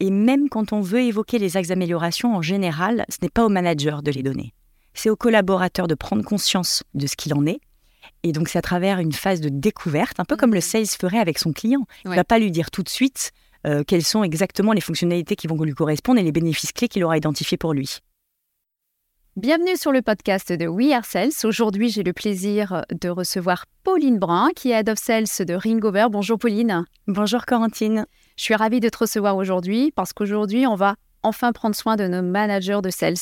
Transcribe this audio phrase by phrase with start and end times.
[0.00, 3.48] Et même quand on veut évoquer les axes d'amélioration, en général, ce n'est pas au
[3.48, 4.54] manager de les donner.
[4.94, 7.60] C'est au collaborateur de prendre conscience de ce qu'il en est.
[8.22, 11.18] Et donc, c'est à travers une phase de découverte, un peu comme le sales ferait
[11.18, 11.84] avec son client.
[12.04, 13.32] Il ne va pas lui dire tout de suite
[13.66, 17.02] euh, quelles sont exactement les fonctionnalités qui vont lui correspondre et les bénéfices clés qu'il
[17.02, 17.98] aura identifiés pour lui.
[19.36, 21.30] Bienvenue sur le podcast de We Are Sales.
[21.44, 26.06] Aujourd'hui, j'ai le plaisir de recevoir Pauline Brun, qui est Head of Sales de Ringover.
[26.10, 26.84] Bonjour Pauline.
[27.06, 28.06] Bonjour Corentine.
[28.38, 30.94] Je suis ravie de te recevoir aujourd'hui parce qu'aujourd'hui, on va
[31.24, 33.16] enfin prendre soin de nos managers de sales.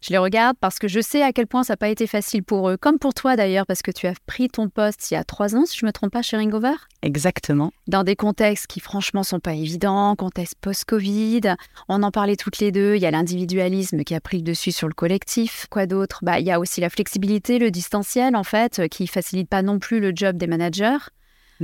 [0.00, 2.42] Je les regarde parce que je sais à quel point ça n'a pas été facile
[2.42, 5.16] pour eux, comme pour toi d'ailleurs, parce que tu as pris ton poste il y
[5.16, 6.74] a trois ans, si je ne me trompe pas, chez Ringover.
[7.02, 7.70] Exactement.
[7.86, 11.54] Dans des contextes qui franchement sont pas évidents, contexte post-Covid.
[11.88, 12.96] On en parlait toutes les deux.
[12.96, 15.68] Il y a l'individualisme qui a pris le dessus sur le collectif.
[15.70, 16.18] Quoi d'autre?
[16.22, 19.78] Bah, il y a aussi la flexibilité, le distanciel en fait, qui facilite pas non
[19.78, 20.98] plus le job des managers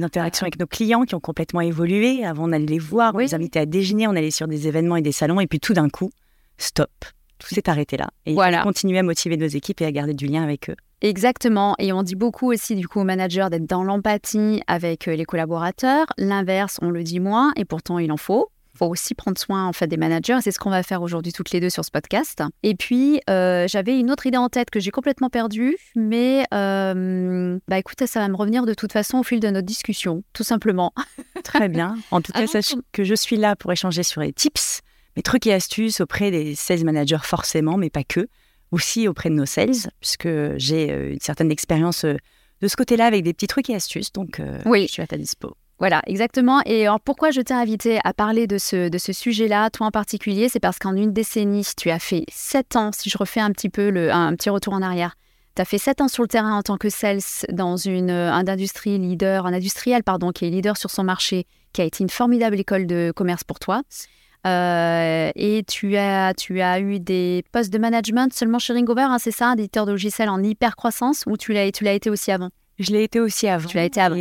[0.02, 2.24] interaction avec nos clients qui ont complètement évolué.
[2.24, 4.96] Avant, on allait les voir, on les invitait à déjeuner, on allait sur des événements
[4.96, 6.10] et des salons, et puis tout d'un coup,
[6.58, 6.90] stop
[7.38, 8.08] tout s'est arrêté là.
[8.26, 8.62] Et voilà.
[8.62, 10.76] continuer à motiver nos équipes et à garder du lien avec eux.
[11.00, 11.74] Exactement.
[11.78, 15.24] Et on dit beaucoup aussi du coup aux managers d'être dans l'empathie avec euh, les
[15.24, 16.06] collaborateurs.
[16.16, 18.50] L'inverse, on le dit moins et pourtant il en faut.
[18.74, 20.38] Il faut aussi prendre soin en fait des managers.
[20.42, 22.42] C'est ce qu'on va faire aujourd'hui toutes les deux sur ce podcast.
[22.62, 27.58] Et puis euh, j'avais une autre idée en tête que j'ai complètement perdue, mais euh,
[27.68, 30.44] bah écoute, ça va me revenir de toute façon au fil de notre discussion, tout
[30.44, 30.92] simplement.
[31.44, 31.96] Très bien.
[32.10, 34.80] En tout cas, sache que je suis là pour échanger sur les tips
[35.16, 38.26] mes trucs et astuces auprès des sales managers forcément, mais pas que,
[38.70, 43.22] aussi auprès de nos sales, puisque j'ai euh, une certaine expérience de ce côté-là avec
[43.22, 44.86] des petits trucs et astuces, donc euh, oui.
[44.88, 45.56] je suis à ta dispo.
[45.78, 46.62] Voilà, exactement.
[46.66, 49.90] Et alors, pourquoi je t'ai invité à parler de ce, de ce sujet-là, toi en
[49.90, 53.50] particulier, c'est parce qu'en une décennie, tu as fait sept ans, si je refais un
[53.50, 55.16] petit peu le, un, petit retour en arrière,
[55.56, 58.46] tu as fait sept ans sur le terrain en tant que sales dans une, un
[58.46, 62.10] industrie leader, un industriel, pardon, qui est leader sur son marché, qui a été une
[62.10, 63.82] formidable école de commerce pour toi.
[64.46, 69.18] Euh, et tu as, tu as eu des postes de management seulement chez Ringover, hein,
[69.18, 72.30] c'est ça, éditeur de logiciels en hyper croissance, ou tu l'as, tu l'as été aussi
[72.30, 72.50] avant?
[72.78, 73.68] Je l'ai été aussi avant.
[73.68, 74.16] Tu l'as été avant.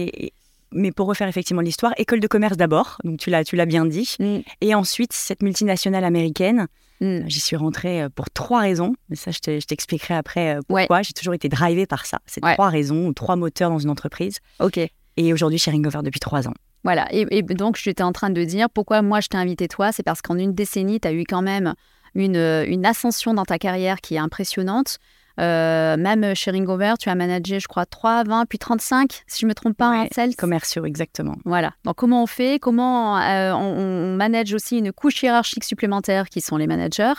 [0.74, 3.86] Mais pour refaire effectivement l'histoire, école de commerce d'abord, donc tu l'as, tu l'as bien
[3.86, 4.40] dit, mm.
[4.62, 6.68] et ensuite cette multinationale américaine.
[7.02, 7.28] Mm.
[7.28, 11.02] J'y suis rentrée euh, pour trois raisons, mais ça je, t'expliquerai après euh, pourquoi.
[11.02, 12.20] J'ai toujours été drivée par ça.
[12.26, 14.40] C'est trois raisons, ou trois moteurs dans une entreprise.
[14.60, 14.80] Ok.
[15.18, 16.54] Et aujourd'hui chez Ringover depuis trois ans.
[16.84, 20.04] Voilà, et, donc j'étais en train de dire pourquoi moi je t'ai invité toi, c'est
[20.04, 21.76] parce qu'en une décennie, tu as eu quand même
[22.14, 24.98] une, une, ascension dans ta carrière qui est impressionnante.
[25.40, 29.46] Euh, même chez Ringover, tu as managé, je crois, 3, 20, puis 35, si je
[29.46, 30.36] ne me trompe pas, en sales.
[30.36, 31.36] Commerciaux, exactement.
[31.46, 31.74] Voilà.
[31.86, 32.60] Donc, comment on fait?
[32.60, 37.14] Comment euh, on, manage aussi une couche hiérarchique supplémentaire qui sont les managers?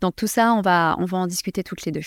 [0.00, 2.02] Donc, tout ça, on va, on va en discuter toutes les deux.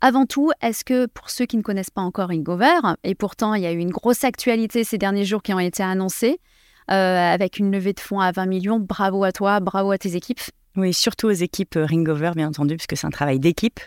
[0.00, 3.62] Avant tout, est-ce que pour ceux qui ne connaissent pas encore Ingover, et pourtant il
[3.62, 6.40] y a eu une grosse actualité ces derniers jours qui ont été annoncés,
[6.90, 10.16] euh, avec une levée de fonds à 20 millions, bravo à toi, bravo à tes
[10.16, 10.40] équipes.
[10.76, 13.78] Oui, surtout aux équipes euh, Ringover, bien entendu, puisque c'est un travail d'équipe.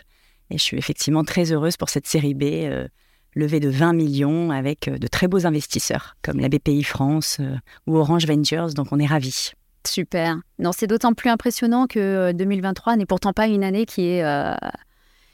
[0.50, 2.86] Et je suis effectivement très heureuse pour cette série B, euh,
[3.34, 7.38] levée de 20 millions avec de très beaux investisseurs, comme la BPI France
[7.86, 9.52] ou Orange Ventures, donc on est ravis.
[9.86, 10.38] Super.
[10.58, 14.24] Non, c'est d'autant plus impressionnant que 2023 n'est pourtant pas une année qui est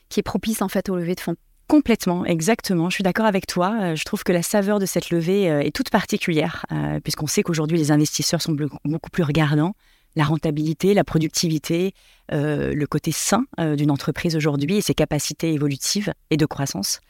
[0.09, 1.37] qui est propice en fait au lever de fonds.
[1.73, 2.91] Complètement, exactement.
[2.91, 3.75] Je suis d'accord avec toi.
[3.81, 7.27] Euh, je trouve que la saveur de cette levée euh, est toute particulière, euh, puisqu'on
[7.27, 9.75] sait qu'aujourd'hui les investisseurs sont beaucoup plus regardants.
[10.17, 11.95] La rentabilité, la productivité,
[12.31, 17.01] le côté sain d'une entreprise aujourd'hui et ses capacités évolutives et de croissance.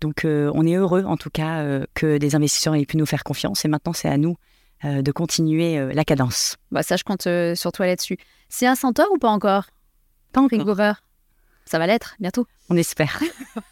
[0.00, 3.64] Donc on est heureux en tout cas que des investisseurs aient pu nous faire confiance
[3.64, 4.36] et maintenant c'est à nous
[4.84, 6.56] de continuer la cadence.
[6.70, 8.16] Bah ça je compte sur toi là-dessus.
[8.48, 9.66] C'est un centaure ou pas encore?
[10.32, 10.96] Pas encore.
[11.72, 12.46] Ça va l'être bientôt.
[12.68, 13.18] On espère.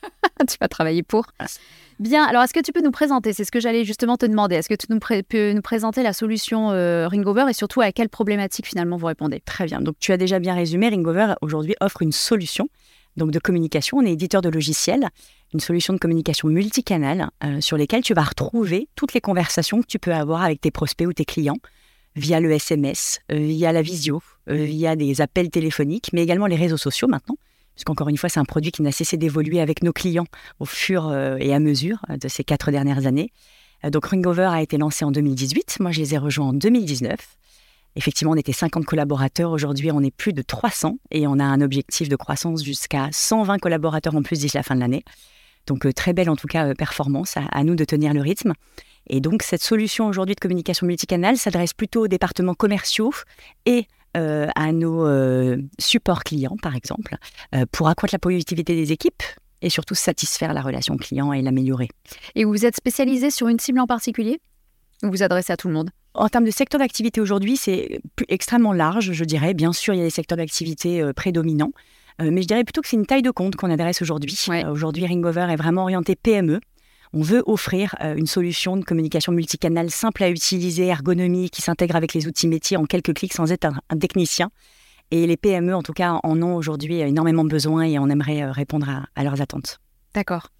[0.48, 1.26] tu vas travailler pour.
[1.98, 3.34] Bien, alors est-ce que tu peux nous présenter?
[3.34, 4.54] C'est ce que j'allais justement te demander.
[4.54, 8.08] Est-ce que tu nous peux nous présenter la solution euh, Ringover et surtout à quelle
[8.08, 9.40] problématique finalement vous répondez?
[9.40, 9.82] Très bien.
[9.82, 10.88] Donc tu as déjà bien résumé.
[10.88, 12.70] Ringover aujourd'hui offre une solution
[13.18, 13.98] donc de communication.
[13.98, 15.10] On est éditeur de logiciels,
[15.52, 19.86] une solution de communication multicanal euh, sur lesquelles tu vas retrouver toutes les conversations que
[19.86, 21.58] tu peux avoir avec tes prospects ou tes clients
[22.16, 26.78] via le SMS, euh, via la visio, via des appels téléphoniques, mais également les réseaux
[26.78, 27.36] sociaux maintenant
[27.84, 30.26] qu'encore une fois, c'est un produit qui n'a cessé d'évoluer avec nos clients
[30.58, 33.32] au fur euh, et à mesure euh, de ces quatre dernières années.
[33.84, 37.16] Euh, donc Ringover a été lancé en 2018, moi je les ai rejoints en 2019.
[37.96, 41.60] Effectivement, on était 50 collaborateurs, aujourd'hui on est plus de 300 et on a un
[41.60, 45.02] objectif de croissance jusqu'à 120 collaborateurs en plus d'ici la fin de l'année.
[45.66, 48.52] Donc très belle en tout cas performance, à, nous de tenir le rythme.
[49.08, 53.12] Et donc cette solution aujourd'hui de communication multicanal s'adresse plutôt aux départements commerciaux
[53.66, 57.16] et euh, à nos euh, supports clients, par exemple,
[57.54, 59.22] euh, pour accroître la productivité des équipes
[59.62, 61.88] et surtout satisfaire la relation client et l'améliorer.
[62.34, 64.40] Et vous êtes spécialisé sur une cible en particulier
[65.02, 65.90] Vous vous adressez à tout le monde?
[66.14, 69.54] En termes de secteur d'activité aujourd'hui, c'est extrêmement large, je dirais.
[69.54, 71.70] Bien sûr, il y a des secteurs d'activité prédominants,
[72.18, 74.36] mais je dirais plutôt que c'est une taille de compte qu'on adresse aujourd'hui.
[74.68, 76.58] Aujourd'hui, Ringover est vraiment orienté PME.
[77.12, 82.14] On veut offrir une solution de communication multicanale simple à utiliser, ergonomique, qui s'intègre avec
[82.14, 84.50] les outils métiers en quelques clics sans être un, technicien.
[85.10, 88.88] Et les PME, en tout cas, en ont aujourd'hui énormément besoin et on aimerait répondre
[89.16, 89.80] à leurs attentes.
[90.14, 90.50] D'accord.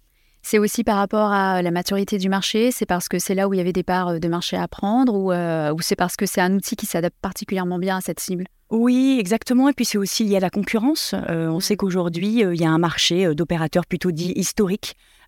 [0.43, 3.53] C'est aussi par rapport à la maturité du marché, c'est parce que c'est là où
[3.53, 6.41] il y avait des parts de marché à prendre ou, euh, c'est parce que c'est
[6.41, 8.45] un outil qui s'adapte particulièrement bien à cette cible?
[8.71, 9.69] Oui, exactement.
[9.69, 11.13] Et puis c'est aussi lié à la concurrence.
[11.29, 14.33] Euh, on sait qu'aujourd'hui, euh, il y a un marché d'opérateurs plutôt dits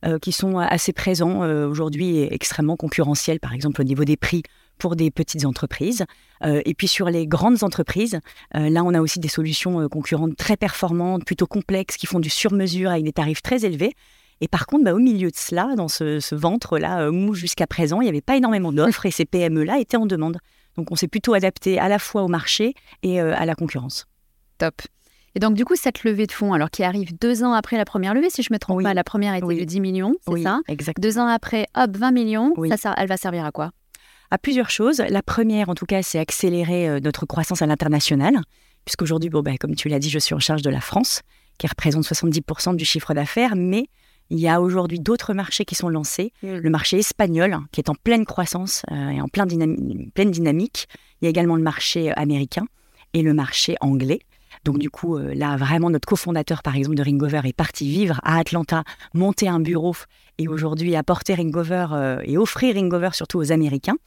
[0.04, 4.44] historiques qui sont assez présents aujourd'hui et extrêmement concurrentiels, par exemple au niveau des prix
[4.78, 6.06] pour des petites entreprises.
[6.44, 8.20] et puis sur les grandes entreprises,
[8.54, 12.92] là, on a aussi des solutions concurrentes très performantes, plutôt complexes, qui font du sur-mesure
[12.92, 13.94] avec des tarifs très élevés.
[14.44, 18.02] Et par contre, bah, au milieu de cela, dans ce, ventre-là, euh, mou jusqu'à présent,
[18.02, 20.38] il n'y avait pas énormément d'offres et ces PME-là étaient en demande.
[20.76, 22.74] Donc on s'est plutôt adapté à la fois au marché
[23.04, 24.06] et euh, à la concurrence.
[24.58, 24.82] Top.
[25.36, 27.86] Et donc, du coup, cette levée de fonds, alors qui arrive deux ans après la
[27.86, 30.44] première levée, si je me trompe pas, la première était de 10 millions, c'est oui,
[30.44, 30.60] ça?
[30.68, 31.02] exactement.
[31.02, 33.72] Deux ans après, hop, 20 millions, ça, elle va servir à quoi?
[34.30, 35.00] À plusieurs choses.
[35.10, 38.40] La première, en tout cas, c'est accélérer euh, notre croissance à l'international,
[38.86, 41.22] puisqu'aujourd'hui, bon, bah, comme tu l'as dit, je suis en charge de la France,
[41.58, 43.88] qui représente 70% du chiffre d'affaires, mais
[44.30, 46.32] il y a aujourd'hui d'autres marchés qui sont lancés.
[46.42, 50.88] Le marché espagnol, qui est en pleine croissance euh, et en plein pleine dynamique.
[51.22, 52.66] Il y a également le marché euh, américain
[53.14, 54.20] et le marché anglais.
[54.63, 58.19] Donc du coup, euh, là, vraiment, notre cofondateur, par exemple, de Ringover est parti vivre
[58.24, 58.83] à Atlanta,
[59.13, 59.95] monter un bureau
[60.38, 63.98] et aujourd'hui apporter Ringover et offrir Ringover surtout aux Américains,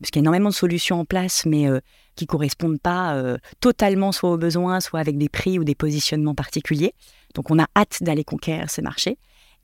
[0.00, 1.68] parce qu'il y a énormément de solutions en place, mais
[2.16, 3.22] qui ne correspondent pas
[3.60, 6.92] totalement soit aux besoins, soit avec des prix ou des positionnements particuliers.
[7.36, 9.16] Donc on a hâte d'aller conquérir ces marchés.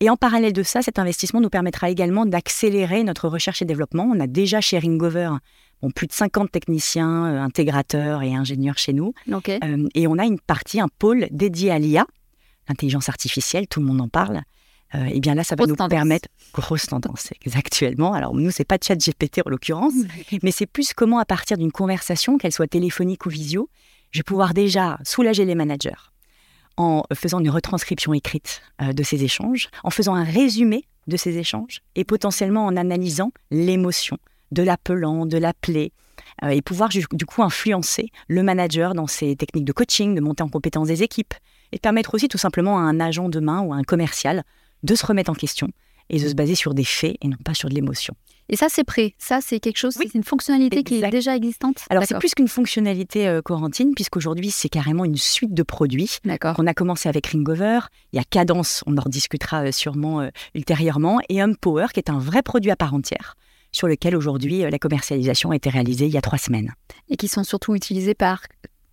[0.03, 4.05] Et en parallèle de ça, cet investissement nous permettra également d'accélérer notre recherche et développement.
[4.13, 5.31] On a déjà chez Ringover
[5.91, 9.15] plus de 50 techniciens, euh, intégrateurs et ingénieurs chez nous.
[9.31, 12.07] Euh, et on a une partie, un pôle dédié à l'IA,
[12.69, 14.43] l'intelligence artificielle, tout le monde en parle.
[14.95, 18.13] Euh, et bien là, ça va nous permettre grosse tendance actuellement.
[18.13, 19.95] Alors nous, c'est pas chat GPT en l'occurrence,
[20.43, 23.69] mais c'est plus comment à partir d'une conversation, qu'elle soit téléphonique ou visio,
[24.11, 25.91] je vais pouvoir déjà soulager les managers,
[26.77, 31.81] en faisant une retranscription écrite de ces échanges, en faisant un résumé de ces échanges
[31.95, 34.19] et potentiellement en analysant l'émotion
[34.53, 35.93] de l'appelant, de l'appeler,
[36.45, 40.43] euh, et pouvoir du coup influencer le manager dans ses techniques de coaching, de monter
[40.43, 41.35] en compétence des équipes,
[41.73, 44.45] et permettre aussi tout simplement à un agent de main ou à un commercial
[44.83, 45.69] de se remettre en question
[46.11, 48.15] et de se baser sur des faits et non pas sur de l'émotion.
[48.49, 49.15] Et ça, c'est prêt.
[49.19, 51.85] Ça, c'est quelque chose, c'est une fonctionnalité qui est déjà existante.
[51.89, 56.67] Alors, c'est plus qu'une fonctionnalité euh, Corentine, puisqu'aujourd'hui, c'est carrément une suite de produits qu'on
[56.67, 57.81] a commencé avec Ringover.
[58.13, 62.11] Il y a Cadence, on en rediscutera euh, sûrement euh, ultérieurement, et Power, qui est
[62.11, 63.37] un vrai produit à part entière
[63.73, 66.73] sur lequel aujourd'hui la commercialisation a été réalisée il y a trois semaines.
[67.09, 68.43] Et qui sont surtout utilisés par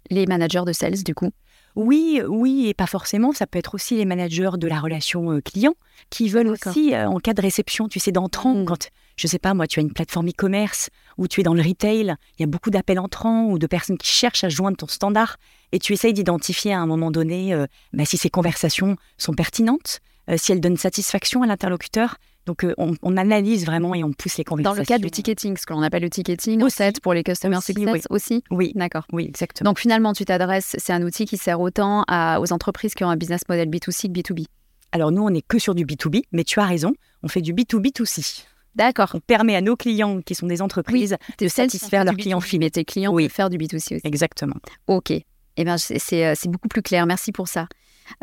[0.09, 1.31] les managers de sales, du coup
[1.75, 3.31] oui, oui, et pas forcément.
[3.31, 5.75] Ça peut être aussi les managers de la relation euh, client
[6.09, 8.65] qui veulent aussi, euh, en cas de réception, tu sais, d'entrant, mmh.
[8.65, 11.61] quand, je sais pas, moi, tu as une plateforme e-commerce ou tu es dans le
[11.61, 14.87] retail, il y a beaucoup d'appels entrants ou de personnes qui cherchent à joindre ton
[14.87, 15.37] standard
[15.71, 19.99] et tu essayes d'identifier à un moment donné euh, bah, si ces conversations sont pertinentes,
[20.37, 22.17] si elles donnent satisfaction à l'interlocuteur.
[22.45, 24.73] Donc, euh, on, analyse vraiment et on pousse les conversations.
[24.73, 27.57] Dans le cadre du ticketing, ce que l'on appelle le ticketing, aussi, pour les customers
[27.57, 28.71] aussi, success aussi Oui.
[28.73, 29.05] D'accord.
[29.11, 29.69] Oui, exactement.
[29.69, 32.05] Donc, finalement, tu t'adresses, c'est un outil qui sert autant
[32.39, 34.45] aux entreprises qui ont un business model B2C que B2B.
[34.91, 37.53] Alors, nous, on n'est que sur du B2B, mais tu as raison, on fait du
[37.53, 38.45] B2B2C.
[38.73, 39.11] D'accord.
[39.13, 42.69] On permet à nos clients, qui sont des entreprises, de satisfaire leurs clients finaux.
[42.69, 43.29] tes clients oui.
[43.29, 44.01] faire du B2C aussi.
[44.03, 44.55] Exactement.
[44.87, 45.11] OK.
[45.11, 47.05] Eh bien, c'est beaucoup plus clair.
[47.05, 47.67] Merci pour ça.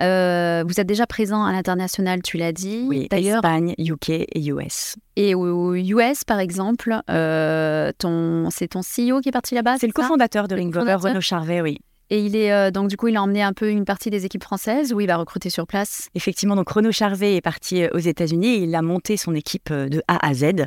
[0.00, 2.84] Euh, vous êtes déjà présent à l'international, tu l'as dit.
[2.86, 3.44] Oui, d'ailleurs.
[3.44, 4.96] Espagne, UK et US.
[5.16, 9.86] Et aux US, par exemple, euh, ton, c'est ton CEO qui est parti là-bas C'est
[9.86, 11.78] le cofondateur de Ringover, Renaud Charvet, oui.
[12.08, 14.24] Et il est euh, donc du coup, il a emmené un peu une partie des
[14.24, 16.08] équipes françaises où il va recruter sur place.
[16.14, 20.00] Effectivement, donc Renaud Charvet est parti aux États-Unis et il a monté son équipe de
[20.06, 20.66] A à Z.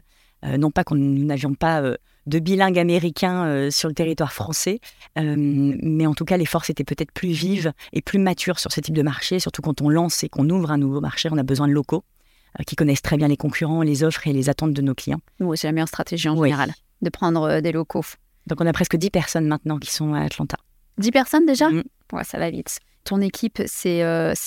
[0.57, 1.81] non pas nous n'avions pas
[2.29, 4.79] de bilingues américains euh, sur le territoire français.
[5.17, 8.71] Euh, mais en tout cas, les forces étaient peut-être plus vives et plus matures sur
[8.71, 11.37] ce type de marché, surtout quand on lance et qu'on ouvre un nouveau marché, on
[11.37, 12.03] a besoin de locaux
[12.59, 15.19] euh, qui connaissent très bien les concurrents, les offres et les attentes de nos clients.
[15.39, 16.71] Oui, c'est la meilleure stratégie en général,
[17.01, 18.05] de prendre des locaux.
[18.47, 20.57] Donc on a presque 10 personnes maintenant qui sont à Atlanta.
[20.99, 21.69] 10 personnes déjà?
[21.69, 21.83] Mm.
[22.13, 22.79] ouais, Ça va vite.
[23.05, 24.03] Ton équipe s'est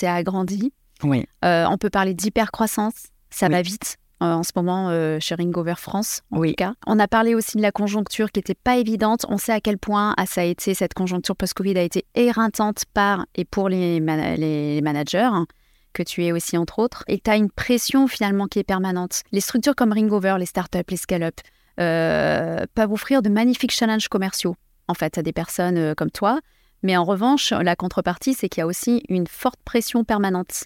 [0.06, 0.72] agrandie.
[1.02, 1.26] Oui.
[1.42, 3.06] on peut parler d'hypercroissance.
[3.30, 3.96] Ça va vite.
[4.22, 6.74] Euh, en ce moment euh, chez Ringover France, en tout cas.
[6.86, 9.26] On a parlé aussi de la conjoncture qui n'était pas évidente.
[9.28, 12.84] On sait à quel point ah, ça a été, cette conjoncture post-Covid a été éreintante
[12.94, 15.46] par et pour les, les managers hein,
[15.92, 19.22] que tu es aussi entre autres, et tu as une pression finalement qui est permanente.
[19.32, 21.40] Les structures comme Ringover, les startups, les scale-up,
[21.76, 24.54] peuvent offrir de magnifiques challenges commerciaux,
[24.86, 26.38] en fait, à des personnes comme toi.
[26.84, 30.64] Mais en revanche, la contrepartie, c'est qu'il y a aussi une forte pression permanente.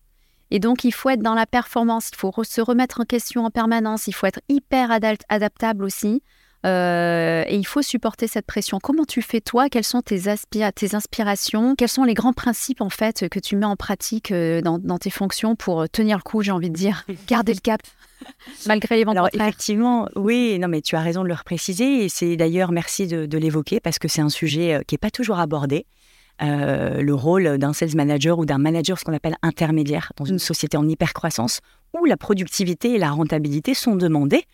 [0.50, 3.50] Et donc, il faut être dans la performance, il faut se remettre en question en
[3.50, 4.90] permanence, il faut être hyper
[5.28, 6.22] adaptable aussi.
[6.64, 8.78] Euh, et il faut supporter cette pression.
[8.82, 9.68] Comment tu fais toi?
[9.68, 11.76] Quelles sont tes, tes, inspirations?
[11.76, 15.10] Quels sont les grands principes en fait que tu mets en pratique euh, dans, tes
[15.10, 17.82] fonctions pour tenir le coup, j'ai envie de dire, garder le cap
[18.66, 22.08] malgré les vents Alors effectivement, oui, non mais tu as raison de le repréciser et
[22.08, 25.38] c'est d'ailleurs merci de, l'évoquer parce que c'est un sujet euh, qui n'est pas toujours
[25.38, 25.86] abordé.
[26.40, 30.76] Le rôle d'un sales manager ou d'un manager, ce qu'on appelle intermédiaire, dans une société
[30.76, 31.60] en hypercroissance,
[31.98, 34.44] où la productivité et la rentabilité sont demandées.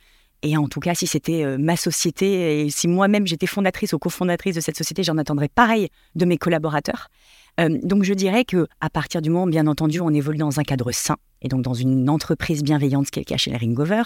[0.43, 3.99] Et en tout cas, si c'était euh, ma société et si moi-même j'étais fondatrice ou
[3.99, 7.09] cofondatrice de cette société, j'en attendrais pareil de mes collaborateurs.
[7.61, 10.65] Euh, donc je dirais que à partir du moment, bien entendu, on évolue dans un
[10.65, 13.57] cadre sain et donc dans une entreprise bienveillante, ce qui est le cas chez les
[13.57, 14.03] Ringover,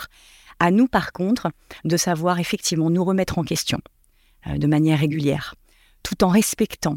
[0.58, 1.50] à nous par contre
[1.84, 3.80] de savoir effectivement nous remettre en question
[4.46, 5.54] euh, de manière régulière,
[6.02, 6.96] tout en respectant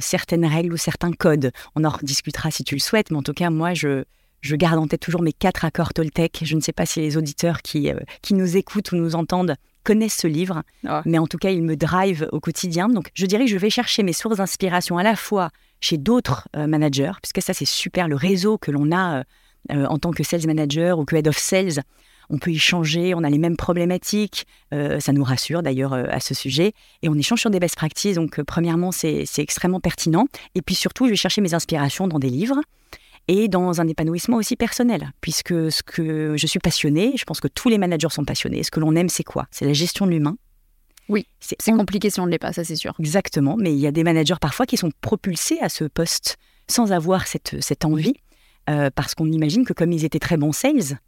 [0.00, 1.50] certaines règles ou certains codes.
[1.74, 4.04] On en rediscutera si tu le souhaites, mais en tout cas, moi, je,
[4.40, 6.40] je garde en tête toujours mes quatre accords Toltec.
[6.42, 9.54] Je ne sais pas si les auditeurs qui, euh, qui nous écoutent ou nous entendent
[9.84, 10.64] connaissent ce livre,
[11.06, 12.90] mais en tout cas, il me drive au quotidien.
[12.90, 15.50] Donc, je dirais que je vais chercher mes sources d'inspiration à la fois
[15.80, 19.22] chez d'autres euh, managers, puisque ça, c'est super, le réseau que l'on a
[19.70, 21.82] euh, en tant que sales manager ou que head of sales.
[22.30, 26.72] On peut échanger, on a les mêmes problématiques, ça nous rassure d'ailleurs à ce sujet,
[27.02, 28.16] et on échange sur des best practices.
[28.16, 30.26] Donc, premièrement, c'est extrêmement pertinent.
[30.54, 32.60] Et puis surtout, je vais chercher mes inspirations dans des livres
[33.28, 37.48] et dans un épanouissement aussi personnel, puisque ce que je suis passionnée, je pense que
[37.48, 38.62] tous les managers sont passionnés.
[38.62, 39.46] Ce que l'on aime, c'est quoi?
[39.50, 40.36] C'est la gestion de l'humain.
[41.10, 42.94] Oui, c'est compliqué si on ne l'est pas, ça c'est sûr.
[42.98, 46.36] Exactement, mais il y a des managers parfois qui sont propulsés à ce poste
[46.68, 48.12] sans avoir cette, cette envie,
[48.68, 50.98] euh, parce qu'on imagine que comme ils étaient très bons sales,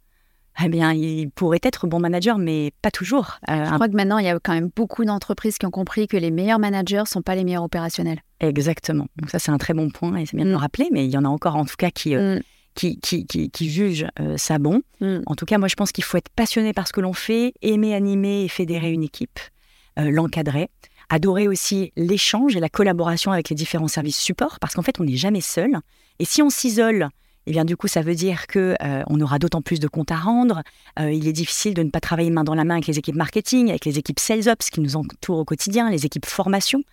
[0.63, 3.39] eh bien, il pourrait être bon manager, mais pas toujours.
[3.49, 6.07] Euh, je crois que maintenant, il y a quand même beaucoup d'entreprises qui ont compris
[6.07, 8.21] que les meilleurs managers ne sont pas les meilleurs opérationnels.
[8.39, 9.07] Exactement.
[9.17, 10.59] Donc ça, c'est un très bon point et c'est bien de le mm.
[10.59, 12.41] rappeler, mais il y en a encore en tout cas qui, euh, mm.
[12.75, 14.81] qui, qui, qui, jugent euh, ça bon.
[14.99, 15.19] Mm.
[15.25, 17.53] En tout cas, moi, je pense qu'il faut être passionné par ce que l'on fait,
[17.61, 19.39] aimer animer et fédérer une équipe,
[19.97, 20.69] l'encadrer,
[21.09, 25.03] adorer aussi l'échange et la collaboration avec les différents services support, parce qu'en fait, on
[25.03, 25.77] n'est jamais seul.
[26.19, 27.09] Et si on s'isole
[27.47, 30.11] eh bien du coup ça veut dire que euh, on aura d'autant plus de comptes
[30.11, 30.61] à rendre.
[30.99, 33.15] Euh, il est difficile de ne pas travailler main dans la main avec les équipes
[33.15, 36.83] marketing, avec les équipes sales ops qui nous entourent au quotidien, les équipes formation.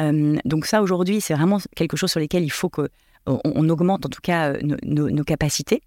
[0.00, 2.88] Euh, donc ça aujourd'hui c'est vraiment quelque chose sur lequel il faut que
[3.26, 5.80] on, augmente en tout cas nos, capacités.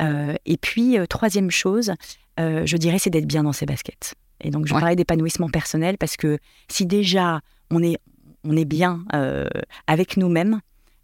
[0.00, 1.92] et puis troisième chose,
[2.36, 4.14] je dirais c'est d'être bien dans ses baskets.
[4.40, 7.98] Et donc je parlais d'épanouissement personnel parce que si déjà on est
[8.42, 9.04] on est bien
[9.86, 10.60] avec nous-mêmes,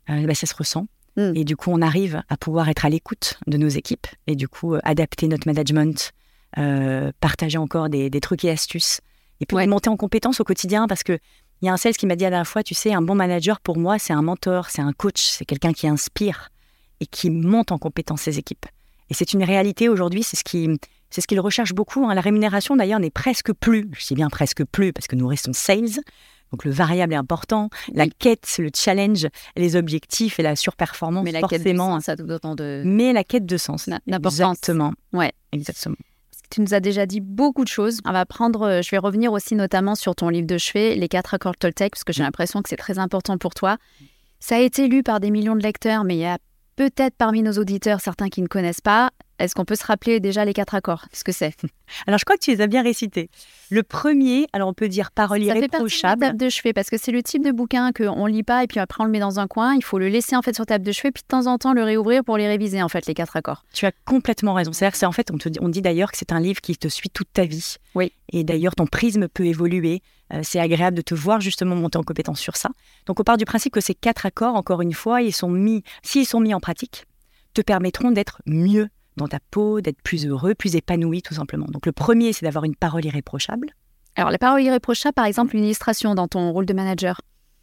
[0.09, 0.89] bah, ça se ressent.
[1.17, 1.33] Mm.
[1.35, 4.49] Et du coup, on arrive à pouvoir être à l'écoute de nos équipes et du
[4.49, 6.13] coup, euh, adapter notre management,
[6.59, 9.01] euh, partager encore des, trucs et astuces.
[9.41, 11.19] Et puis monter en compétence au quotidien parce que
[11.63, 13.15] il y a un sales qui m'a dit à la fois, tu sais, un bon
[13.15, 16.51] manager pour moi, c'est un mentor, c'est un coach, c'est quelqu'un qui inspire
[17.01, 18.67] et qui monte en compétence ses équipes.
[19.09, 20.69] Et c'est une réalité aujourd'hui, c'est ce qui
[21.09, 22.07] c'est ce qu'il recherche beaucoup.
[22.07, 22.15] Hein.
[22.15, 25.53] La rémunération d'ailleurs n'est presque plus, je dis bien presque plus parce que nous restons
[25.53, 26.01] sales,
[26.53, 29.27] donc le variable est important, la quête, le challenge,
[29.57, 31.65] les objectifs et la surperformance Mais la forcément.
[31.65, 32.83] Quête de sens, ça a autant de.
[32.85, 33.89] Mais la quête de sens.
[34.07, 34.93] Exactement.
[35.13, 35.33] Ouais.
[35.53, 35.97] Exactement.
[36.51, 38.01] Tu nous as déjà dit beaucoup de choses.
[38.05, 41.09] On va prendre, euh, je vais revenir aussi notamment sur ton livre de chevet, Les
[41.09, 43.79] quatre accords Toltec, parce que j'ai l'impression que c'est très important pour toi.
[44.39, 46.39] Ça a été lu par des millions de lecteurs, mais il y a
[46.77, 49.11] peut-être parmi nos auditeurs certains qui ne connaissent pas.
[49.39, 51.55] Est-ce qu'on peut se rappeler déjà les quatre accords Ce que c'est?
[52.07, 53.31] Alors, je crois que tu les as bien récités.
[53.71, 56.25] Le premier, alors on peut dire parole irréprochable.
[56.25, 58.67] Ça fait de chevet parce que c'est le type de bouquin qu'on lit pas et
[58.67, 59.75] puis après on le met dans un coin.
[59.75, 61.73] Il faut le laisser en fait sur table de chevet puis de temps en temps
[61.73, 63.65] le réouvrir pour les réviser en fait les quatre accords.
[63.73, 64.73] Tu as complètement raison.
[64.73, 66.87] C'est-à-dire, c'est en fait on, te, on dit d'ailleurs que c'est un livre qui te
[66.87, 67.77] suit toute ta vie.
[67.97, 68.13] Oui.
[68.33, 70.01] Et d'ailleurs ton prisme peut évoluer.
[70.33, 72.71] Euh, c'est agréable de te voir justement monter en compétence sur ça.
[73.07, 75.83] Donc on part du principe que ces quatre accords, encore une fois, ils sont mis,
[76.03, 77.05] s'ils sont mis en pratique,
[77.55, 81.67] te permettront d'être mieux dans ta peau, d'être plus heureux, plus épanoui tout simplement.
[81.67, 83.71] Donc le premier, c'est d'avoir une parole irréprochable.
[84.15, 87.21] Alors la parole irréprochable, par exemple, une illustration dans ton rôle de manager.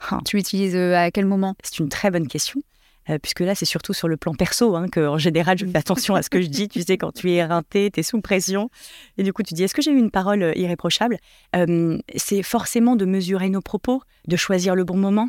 [0.10, 0.19] Ah.
[0.25, 1.55] Tu utilises euh, à quel moment?
[1.63, 2.62] C'est une très bonne question.
[3.10, 5.77] Euh, puisque là, c'est surtout sur le plan perso, hein, que en général, je fais
[5.77, 6.69] attention à ce que je dis.
[6.69, 8.69] Tu sais, quand tu es éreinté, tu es sous pression.
[9.17, 11.17] Et du coup, tu dis, est-ce que j'ai eu une parole euh, irréprochable?
[12.15, 15.27] C'est forcément de mesurer nos propos, de choisir le bon moment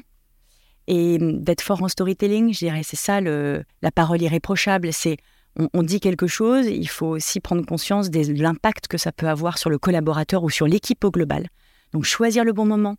[0.86, 2.52] et d'être fort en storytelling.
[2.52, 4.92] Je dirais, c'est ça le, la parole irréprochable.
[4.92, 5.16] C'est
[5.56, 9.58] on, dit quelque chose, il faut aussi prendre conscience de l'impact que ça peut avoir
[9.58, 11.48] sur le collaborateur ou sur l'équipe au global.
[11.92, 12.96] Donc choisir le bon moment,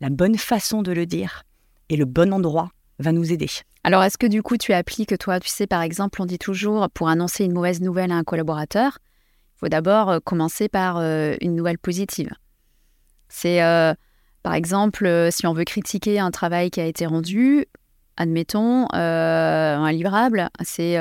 [0.00, 1.42] la bonne façon de le dire
[1.90, 3.50] et le bon endroit va nous aider.
[3.84, 6.88] Alors est-ce que du coup tu appliques, toi, tu sais par exemple, on dit toujours
[6.90, 8.98] pour annoncer une mauvaise nouvelle à un collaborateur,
[9.56, 12.30] faut d'abord commencer par une nouvelle positive.
[13.28, 13.58] C'est,
[14.42, 17.66] par exemple, si on veut critiquer un travail qui a été rendu,
[18.16, 20.96] admettons, un livrable, c'est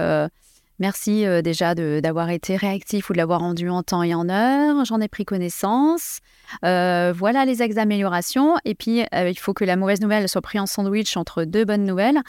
[0.80, 4.86] Merci déjà d'avoir été réactif ou de l'avoir rendu en temps et en heure.
[4.86, 6.20] J'en ai pris connaissance.
[6.62, 8.56] voilà les axes d'amélioration.
[8.66, 11.86] Et puis, il faut que la mauvaise nouvelle soit prise en sandwich entre deux bonnes
[11.86, 12.22] nouvelles.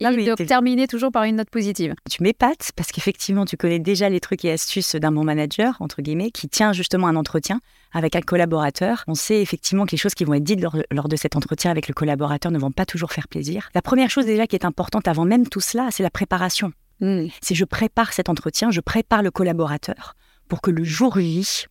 [0.00, 1.94] et donc terminer toujours par une note positive.
[2.10, 6.02] Tu m'épates parce qu'effectivement, tu connais déjà les trucs et astuces d'un bon manager, entre
[6.02, 7.60] guillemets, qui tient justement un entretien
[7.92, 9.04] avec un collaborateur.
[9.06, 11.88] On sait effectivement que les choses qui vont être dites lors, de cet entretien avec
[11.88, 13.68] le collaborateur ne vont pas toujours faire plaisir.
[13.74, 16.72] La première chose déjà qui est importante avant même tout cela, c'est la préparation.
[17.00, 17.26] Hmm.
[17.42, 20.14] Si je prépare cet entretien, je prépare le collaborateur
[20.48, 21.66] pour que le jour J,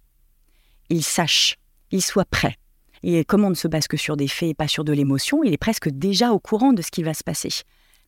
[0.90, 1.58] il sache,
[1.92, 2.56] il soit prêt.
[3.04, 5.44] Et comme on ne se base que sur des faits et pas sur de l'émotion,
[5.44, 7.50] il est presque déjà au courant de ce qui va se passer.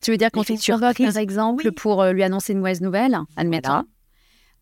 [0.02, 3.16] Tu veux dire qu'on fait survoque, par exemple, pour euh, lui annoncer une mauvaise nouvelle,
[3.36, 3.84] admettons.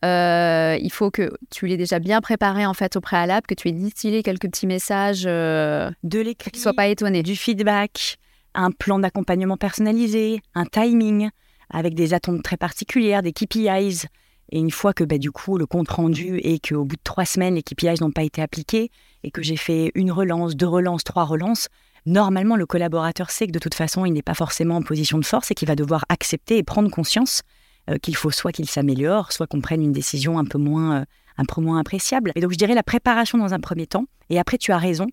[0.05, 3.69] Euh, il faut que tu l'aies déjà bien préparé en fait au préalable, que tu
[3.69, 8.17] aies distillé quelques petits messages euh, de l'écrit, qu'il soit pas étonné, du feedback,
[8.55, 11.31] un plan d'accompagnement personnalisé, un timing
[11.71, 14.07] avec des attentes très particulières, des KPIs.
[14.53, 17.25] Et une fois que bah, du coup le compte rendu et qu'au bout de trois
[17.25, 18.91] semaines les KPIs n'ont pas été appliqués
[19.23, 21.69] et que j'ai fait une relance, deux relances, trois relances,
[22.05, 25.25] normalement le collaborateur sait que de toute façon il n'est pas forcément en position de
[25.25, 27.43] force et qu'il va devoir accepter et prendre conscience
[27.89, 31.05] euh, qu'il faut soit qu'il s'améliore, soit qu'on prenne une décision un peu moins, euh,
[31.39, 32.33] un peu moins appréciable.
[32.35, 34.07] Et donc je dirais la préparation dans un premier temps.
[34.31, 35.07] Et après tu as raison,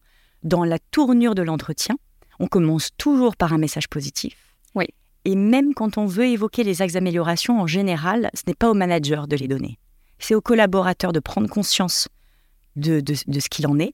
[0.44, 1.96] dans la tournure de l'entretien,
[2.40, 4.47] on commence toujours par un message positif.
[5.28, 8.74] Et même quand on veut évoquer les axes d'amélioration, en général, ce n'est pas au
[8.74, 9.78] manager de les donner.
[10.20, 12.08] C'est au collaborateur de prendre conscience
[12.78, 13.94] de, de, ce qu'il en est.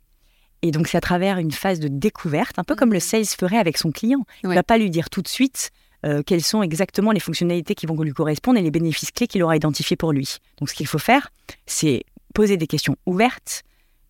[0.62, 3.02] Et donc, c'est à travers une phase de découverte, un peu comme le mhm.
[3.02, 4.24] sales ferait avec son client.
[4.44, 5.72] Il ne va pas lui dire tout de suite
[6.06, 9.42] euh, quelles sont exactement les fonctionnalités qui vont lui correspondre et les bénéfices clés qu'il
[9.42, 10.38] aura identifiés pour lui.
[10.60, 11.30] Donc, ce qu'il faut faire,
[11.66, 12.04] c'est
[12.36, 13.64] poser des questions ouvertes,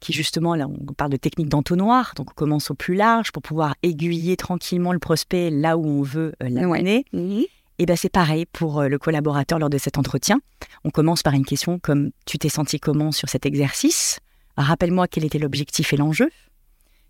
[0.03, 3.41] qui justement, là, on parle de technique d'entonnoir, donc on commence au plus large pour
[3.41, 7.05] pouvoir aiguiller tranquillement le prospect là où on veut euh, l'amener.
[7.13, 7.45] Mhm.
[7.79, 10.42] Et bien c'est pareil pour euh, le collaborateur lors de cet entretien.
[10.83, 14.20] On commence par une question comme tu t'es senti comment sur cet exercice?
[14.57, 16.29] Rappelle-moi quel était l'objectif et l'enjeu.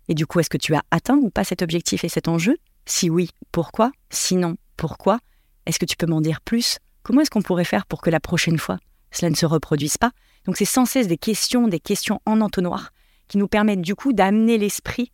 [0.06, 2.56] Et du coup, est-ce que tu as atteint ou pas cet objectif et cet enjeu?
[2.86, 3.90] Si oui, pourquoi?
[4.10, 5.18] Sinon, pourquoi?
[5.66, 6.78] Est-ce que tu peux m'en dire plus?
[7.02, 8.78] Comment est-ce qu'on pourrait faire pour que la prochaine fois,
[9.10, 10.12] cela ne se reproduise pas?
[10.46, 12.92] Donc c'est sans cesse des questions, des questions en entonnoir
[13.28, 15.10] qui nous permettent du coup d'amener l'esprit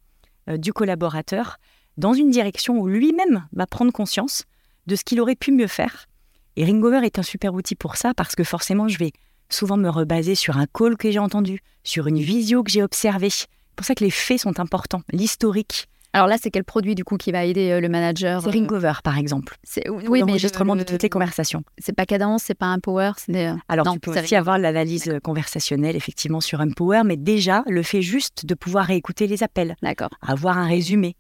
[0.49, 1.59] euh, du collaborateur
[1.97, 4.45] dans une direction où lui-même va prendre conscience
[4.87, 6.07] de ce qu'il aurait pu mieux faire.
[6.57, 9.13] Et Ringover est un super outil pour ça parce que forcément je vais
[9.49, 13.31] souvent me rebaser sur un call que j'ai entendu, sur une visio que j'ai observée.
[13.31, 17.05] C'est pour ça que les faits sont importants, l'historique, alors là, c'est quel produit du
[17.05, 19.57] coup qui va aider euh, le manager C'est euh Ringover, par exemple.
[19.63, 21.63] C'est oui, l'enregistrement de toutes les conversations.
[21.79, 23.13] C'est pas Cadence, c'est pas Empower.
[23.29, 28.03] Euh, Alors tu peux aussi avoir l'analyse conversationnelle effectivement sur Empower, mais déjà le fait
[28.03, 29.77] juste de pouvoir réécouter les appels,
[30.27, 31.17] avoir un résumé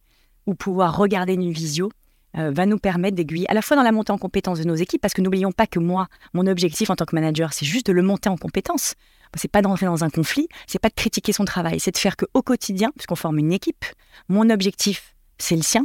[0.46, 1.90] ou pouvoir regarder une visio
[2.34, 5.00] va nous permettre d'aiguiller à la fois dans la montée en compétence de nos équipes,
[5.00, 7.92] parce que n'oublions pas que moi, mon objectif en tant que manager, c'est juste de
[7.92, 8.94] le monter en compétence
[9.36, 12.16] c'est pas d'entrer dans un conflit, c'est pas de critiquer son travail, c'est de faire
[12.16, 13.84] qu'au quotidien, puisqu'on forme une équipe,
[14.28, 15.84] mon objectif, c'est le sien.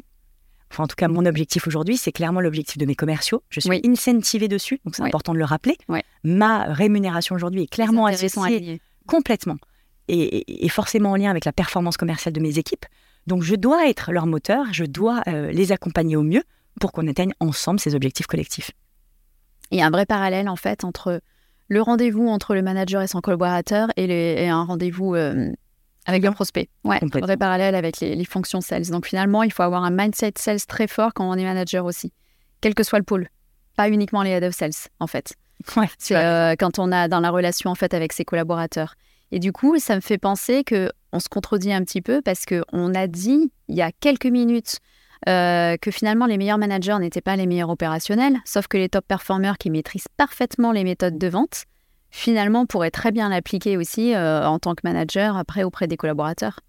[0.71, 3.43] Enfin, en tout cas, mon objectif aujourd'hui, c'est clairement l'objectif de mes commerciaux.
[3.49, 5.77] Je suis incentivé dessus, donc c'est important de le rappeler.
[6.23, 9.57] Ma rémunération aujourd'hui est clairement associée complètement
[10.07, 12.85] et, forcément en lien avec la performance commerciale de mes équipes.
[13.27, 16.43] Donc, je dois être leur moteur, je dois euh, les accompagner au mieux
[16.79, 18.71] pour qu'on atteigne ensemble ces objectifs collectifs.
[19.71, 21.21] Il y a un vrai parallèle en fait entre
[21.67, 25.51] le rendez-vous entre le manager et son collaborateur et, un rendez-vous euh,
[26.05, 26.69] avec un prospect.
[26.83, 28.87] Ouais, vrai parallèle avec les, fonctions sales.
[28.87, 32.13] Donc finalement, il faut avoir un mindset sales très fort quand on est manager aussi,
[32.61, 33.29] quel que soit le pôle,
[33.75, 35.35] pas uniquement les head of sales en fait.
[35.77, 38.95] Ouais, c'est euh, quand on a dans la relation en fait avec ses collaborateurs.
[39.31, 42.45] Et du coup, ça me fait penser que on se contredit un petit peu parce
[42.45, 44.79] que on a dit il y a quelques minutes
[45.27, 49.05] euh, que finalement les meilleurs managers n'étaient pas les meilleurs opérationnels, sauf que les top
[49.07, 51.63] performers qui maîtrisent parfaitement les méthodes de vente,
[52.11, 56.59] finalement pourraient très bien l'appliquer aussi euh, en tant que manager après auprès des collaborateurs.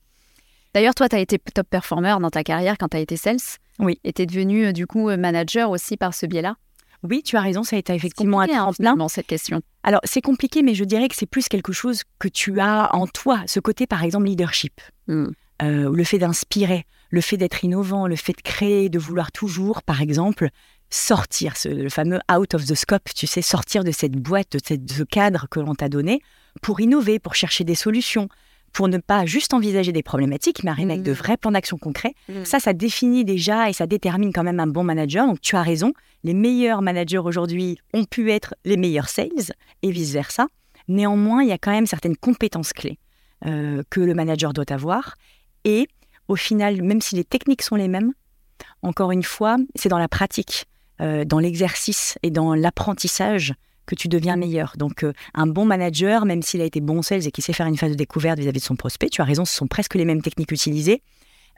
[0.75, 3.39] D'ailleurs, toi, tu as été top performer dans ta carrière quand tu as été sales.
[3.79, 3.99] Oui.
[4.05, 6.57] Et tu es devenu euh, du coup manager aussi par ce biais-là.
[7.03, 8.97] Oui, tu as raison, ça a été effectivement un hein, tremplin.
[8.97, 9.61] dans cette question.
[9.83, 13.07] Alors, c'est compliqué, mais je dirais que c'est plus quelque chose que tu as en
[13.07, 15.27] toi, ce côté, par exemple, leadership, hmm.
[15.61, 20.03] le fait d'inspirer, le fait d'être innovant, le fait de créer, de vouloir toujours, par
[20.03, 20.49] exemple,
[20.91, 24.61] sortir, ce, le fameux out of the scope, tu sais, sortir de cette boîte, de,
[24.65, 26.21] cette, ce cadre que l'on t'a donné,
[26.63, 28.29] pour innover, pour chercher des solutions,
[28.73, 31.15] pour ne pas juste envisager des problématiques, mais arriver avec de mmh.
[31.15, 32.13] vrais plans d'action concrets.
[32.29, 32.45] Mmh.
[32.45, 35.27] Ça, ça définit déjà et ça détermine quand même un bon manager.
[35.27, 35.93] Donc tu as raison,
[36.25, 40.49] les meilleurs managers aujourd'hui ont pu être les meilleurs sales et vice-versa.
[40.89, 42.99] Néanmoins, il y a quand même certaines compétences clés
[43.47, 45.15] euh, que le manager doit avoir.
[45.65, 45.89] Et
[46.29, 48.13] au final, même si les techniques sont les mêmes,
[48.83, 50.67] encore une fois, c'est dans la pratique,
[51.01, 53.55] euh, dans l'exercice et dans l'apprentissage
[53.87, 54.75] que tu deviens meilleur.
[54.77, 57.67] Donc, euh, un bon manager, même s'il a été bon sales et qu'il sait faire
[57.67, 60.05] une phase de découverte vis-à-vis de son prospect, tu as raison, ce sont presque les
[60.05, 61.03] mêmes techniques utilisées.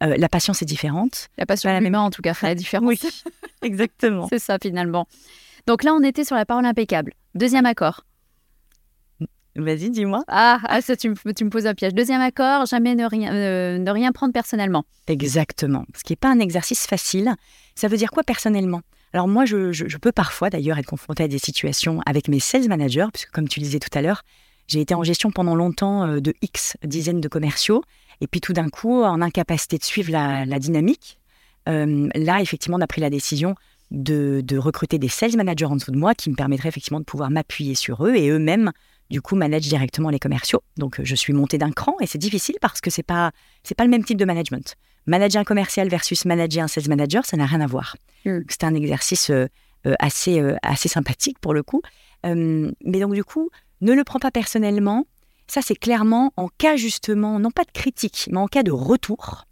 [0.01, 1.29] la patience est différente.
[1.39, 2.87] La patience, la même en tout cas, fait la différence.
[2.87, 3.01] Oui,
[3.63, 4.29] exactement.
[4.29, 5.09] c'est ça finalement.
[5.67, 7.15] Donc là, on était sur la parole impeccable.
[7.35, 8.05] Deuxième accord.
[9.59, 10.23] Vas-y, dis-moi.
[10.29, 11.93] Ah, ah, ça, tu me, tu me, poses un piège.
[11.93, 14.85] Deuxième accord, jamais ne rien, euh, ne rien prendre personnellement.
[15.09, 15.85] Exactement.
[15.97, 17.35] Ce qui n'est pas un exercice facile.
[17.75, 18.83] Ça veut dire quoi personnellement?
[19.13, 22.69] Alors moi, je, je, peux parfois d'ailleurs être confrontée à des situations avec mes sales
[22.69, 24.23] managers, puisque comme tu le disais tout à l'heure,
[24.69, 27.83] j'ai été en gestion pendant longtemps euh, de X dizaines de commerciaux,
[28.21, 31.19] et puis tout d'un coup, en incapacité de suivre la, la dynamique,
[31.69, 33.55] euh, là, effectivement, on a pris la décision
[33.91, 37.05] de, de, recruter des sales managers en dessous de moi qui me permettraient effectivement de
[37.05, 38.73] pouvoir m'appuyer sur eux et eux-mêmes
[39.11, 40.63] du coup, manage directement les commerciaux.
[40.77, 43.75] Donc, euh, je suis montée d'un cran et c'est difficile parce que c'est pas c'est
[43.75, 44.77] pas le même type de management.
[45.07, 47.97] Manager un commercial versus manager un sales manager, ça n'a rien à voir.
[48.25, 48.41] Mm.
[48.49, 49.47] C'est un exercice euh,
[49.87, 51.83] euh, assez assez sympathique pour le coup.
[52.25, 55.07] mais donc du coup, ne le prends pas personnellement.
[55.47, 59.45] Ça, c'est clairement en cas justement, non pas de critique, mais en cas de retour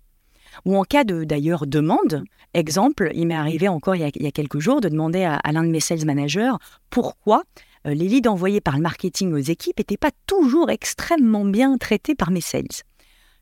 [0.66, 2.24] ou en cas de d'ailleurs demande.
[2.52, 5.62] Exemple, il m'est arrivé encore il y, a, quelques jours de demander à, à l'un
[5.62, 6.52] de mes sales managers
[6.90, 7.44] pourquoi
[7.94, 12.30] les leads envoyés par le marketing aux équipes n'étaient pas toujours extrêmement bien traités par
[12.30, 12.66] mes sales.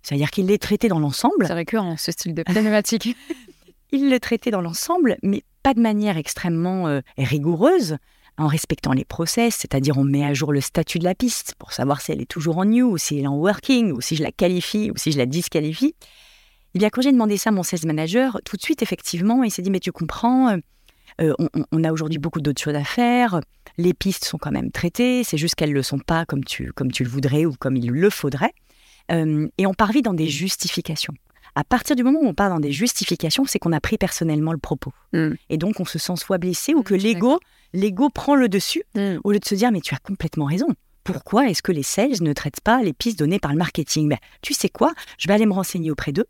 [0.02, 1.46] C'est-à-dire qu'ils les traitaient dans l'ensemble.
[1.46, 3.16] C'est récurrent, ce style de problématique.
[3.92, 7.96] ils les traitaient dans l'ensemble, mais pas de manière extrêmement euh, rigoureuse,
[8.36, 11.72] en respectant les process, c'est-à-dire on met à jour le statut de la piste pour
[11.72, 14.16] savoir si elle est toujours en new, ou si elle est en working, ou si
[14.16, 15.94] je la qualifie, ou si je la disqualifie.
[16.74, 19.50] Eh bien, quand j'ai demandé ça à mon sales manager, tout de suite, effectivement, il
[19.50, 20.56] s'est dit, mais tu comprends,
[21.20, 21.32] euh,
[21.72, 23.40] on, a aujourd'hui beaucoup d'autres choses à faire.
[23.78, 25.24] Les pistes sont quand même traitées.
[25.24, 27.76] C'est juste qu'elles ne le sont pas comme tu, comme tu le voudrais ou comme
[27.76, 28.52] il le faudrait.
[29.12, 31.14] Euh, et on part vite dans des justifications.
[31.56, 34.52] À partir du moment où on part dans des justifications, c'est qu'on a pris personnellement
[34.52, 34.92] le propos.
[35.12, 35.30] Mm.
[35.50, 37.38] Et donc, on se sent soit blessé ou que l'ego,
[37.72, 39.18] l'ego prend le dessus mm.
[39.22, 40.66] au lieu de se dire, mais tu as complètement raison.
[41.04, 44.08] Pourquoi est-ce que les sales ne traitent pas les pistes données par le marketing?
[44.08, 44.94] Ben, Tu sais quoi?
[45.18, 46.26] Je vais aller me renseigner auprès d'eux.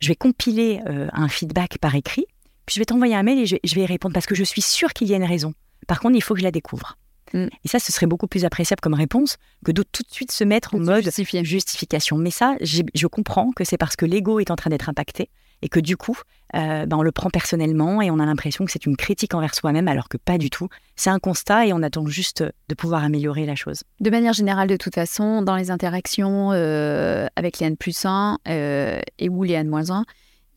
[0.00, 2.26] Je vais compiler euh, un feedback par écrit
[2.68, 4.60] puis je vais t'envoyer un mail et je, vais y répondre parce que je suis
[4.60, 5.54] sûre qu'il y a une raison.
[5.86, 6.98] Par contre, il faut que je la découvre.
[7.32, 7.46] Mm.
[7.64, 10.44] Et ça, ce serait beaucoup plus appréciable comme réponse que de tout de suite se
[10.44, 11.08] mettre en mode
[11.42, 12.18] justification.
[12.18, 15.30] Mais ça, je comprends que c'est parce que l'ego est en train d'être impacté
[15.62, 16.16] et que du coup,
[16.54, 19.54] euh, ben, on le prend personnellement et on a l'impression que c'est une critique envers
[19.54, 20.68] soi-même alors que pas du tout.
[20.96, 23.82] C'est un constat et on attend juste de pouvoir améliorer la chose.
[24.00, 28.38] De manière générale, de toute façon, dans les interactions euh, avec les N plus 1
[28.46, 30.04] euh, et ou les N moins 1,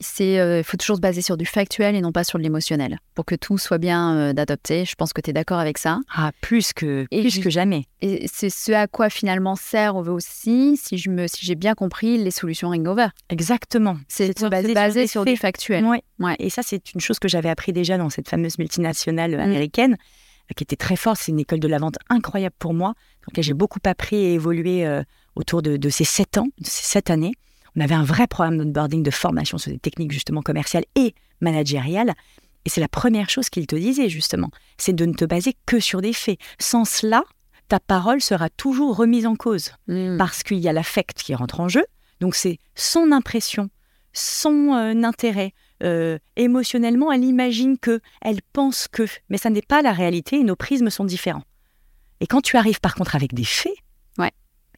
[0.02, 2.44] c'est euh, il faut toujours se baser sur du factuel et non pas sur de
[2.44, 4.86] l'émotionnel pour que tout soit bien euh, d'adopter.
[4.86, 6.00] Je pense que tu es d'accord avec ça.
[6.14, 7.86] Ah, plus que plus que jamais.
[8.02, 12.18] Et c'est ce à quoi finalement sert aussi, si je me si j'ai bien compris,
[12.18, 13.08] les solutions Ringover.
[13.30, 13.98] Exactement.
[14.08, 15.86] C'est se baser, sur, du factuel.
[15.86, 16.04] Ouais.
[16.20, 16.36] ouais.
[16.40, 19.40] Et ça c'est une chose que j'avais appris déjà dans cette fameuse multinationale mm.
[19.40, 19.98] américaine
[20.56, 21.20] qui était très forte.
[21.22, 22.94] C'est une école de la vente incroyable pour moi.
[23.28, 25.04] Donc j'ai beaucoup appris et évolué euh,
[25.36, 27.34] autour de, de, ces sept ans, de ces sept années.
[27.76, 32.14] On avait un vrai programme d'onboarding de formation sur des techniques justement commerciales et managériales.
[32.66, 35.80] Et c'est la première chose qu'il te disait justement, c'est de ne te baser que
[35.80, 36.40] sur des faits.
[36.60, 37.24] Sans cela,
[37.68, 40.18] ta parole sera toujours remise en cause hmm.
[40.18, 41.86] parce qu'il y a l'affect qui rentre en jeu.
[42.20, 43.70] Donc c'est son impression,
[44.14, 45.54] son euh, intérêt.
[45.82, 50.44] Euh, émotionnellement, elle imagine que, elle pense que, mais ça n'est pas la réalité et
[50.44, 51.44] nos prismes sont différents.
[52.20, 53.74] Et quand tu arrives par contre avec des faits,
[54.20, 54.32] ouais.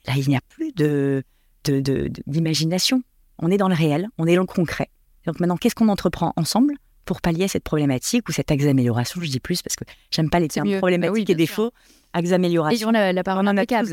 [0.07, 1.23] là il n'y a plus de,
[1.69, 2.97] d'imagination.
[2.97, 3.03] De,
[3.39, 4.89] on est dans le réel, on est dans le concret.
[5.25, 9.29] Donc maintenant, qu'est-ce qu'on entreprend ensemble pour pallier cette problématique ou cette axe d'amélioration Je
[9.29, 11.71] dis plus parce que j'aime pas les termes bah problématiques et défauts.
[12.13, 12.91] Axe d'amélioration.
[12.91, 13.89] Ayons la, parole impeccable.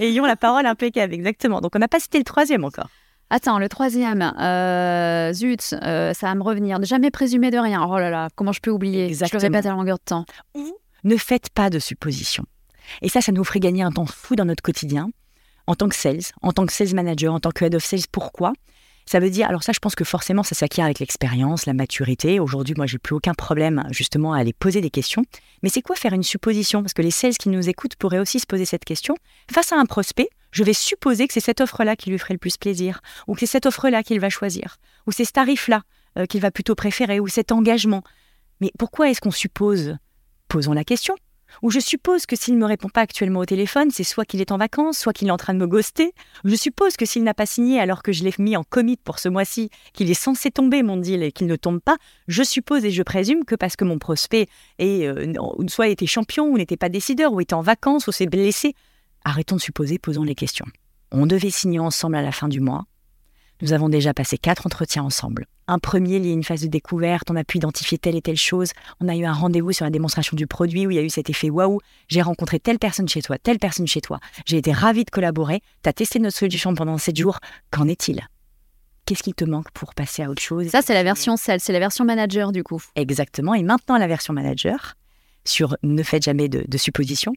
[0.00, 1.60] Ayons la parole impeccable, exactement.
[1.60, 2.88] Donc on n'a pas cité le troisième encore.
[3.32, 6.80] Attends, le troisième, euh, zut, euh, ça va me revenir.
[6.80, 7.86] Ne jamais présumer de rien.
[7.88, 9.06] Oh là là, comment je peux oublier?
[9.06, 9.38] Exactement.
[9.38, 10.24] Je le répète à longueur de temps.
[10.56, 12.44] Ou ne faites pas de suppositions.
[13.02, 15.10] Et ça, ça nous ferait gagner un temps fou dans notre quotidien
[15.70, 18.08] en tant que sales, en tant que sales manager, en tant que head of sales.
[18.10, 18.52] Pourquoi?
[19.06, 22.40] Ça veut dire, alors ça, je pense que forcément, ça s'acquiert avec l'expérience, la maturité.
[22.40, 25.22] Aujourd'hui, moi, j'ai plus aucun problème justement à aller poser des questions.
[25.62, 26.82] Mais c'est quoi faire une supposition?
[26.82, 29.14] Parce que les sales qui nous écoutent pourraient aussi se poser cette question.
[29.48, 32.38] Face à un prospect, je vais supposer que c'est cette offre-là qui lui ferait le
[32.38, 35.82] plus plaisir, ou que c'est cette offre-là qu'il va choisir, ou c'est ce tarif-là
[36.18, 38.02] euh, qu'il va plutôt préférer, ou cet engagement.
[38.60, 39.96] Mais pourquoi est-ce qu'on suppose?
[40.48, 41.14] Posons la question.
[41.62, 44.40] Ou je suppose que s'il ne me répond pas actuellement au téléphone, c'est soit qu'il
[44.40, 46.12] est en vacances, soit qu'il est en train de me ghoster.
[46.44, 49.18] Je suppose que s'il n'a pas signé alors que je l'ai mis en commit pour
[49.18, 51.96] ce mois-ci, qu'il est censé tomber mon deal et qu'il ne tombe pas,
[52.28, 55.32] je suppose et je présume que parce que mon prospect est, euh,
[55.68, 58.74] soit était champion ou n'était pas décideur ou était en vacances ou s'est blessé,
[59.24, 60.66] arrêtons de supposer, posons les questions.
[61.12, 62.84] On devait signer ensemble à la fin du mois.
[63.62, 65.46] Nous avons déjà passé quatre entretiens ensemble.
[65.72, 68.36] Un premier lié à une phase de découverte, on a pu identifier telle et telle
[68.36, 71.02] chose, on a eu un rendez-vous sur la démonstration du produit où il y a
[71.02, 71.78] eu cet effet waouh,
[72.08, 75.60] j'ai rencontré telle personne chez toi, telle personne chez toi, j'ai été ravie de collaborer,
[75.84, 77.38] tu as testé notre solution pendant sept jours,
[77.70, 78.20] qu'en est-il?
[79.06, 80.66] Qu'est-ce qui te manque pour passer à autre chose?
[80.70, 82.82] Ça, c'est la version sales, c'est la version manager du coup.
[82.96, 84.96] Exactement, et maintenant la version manager,
[85.44, 87.34] sur ne faites jamais de, de suppositions,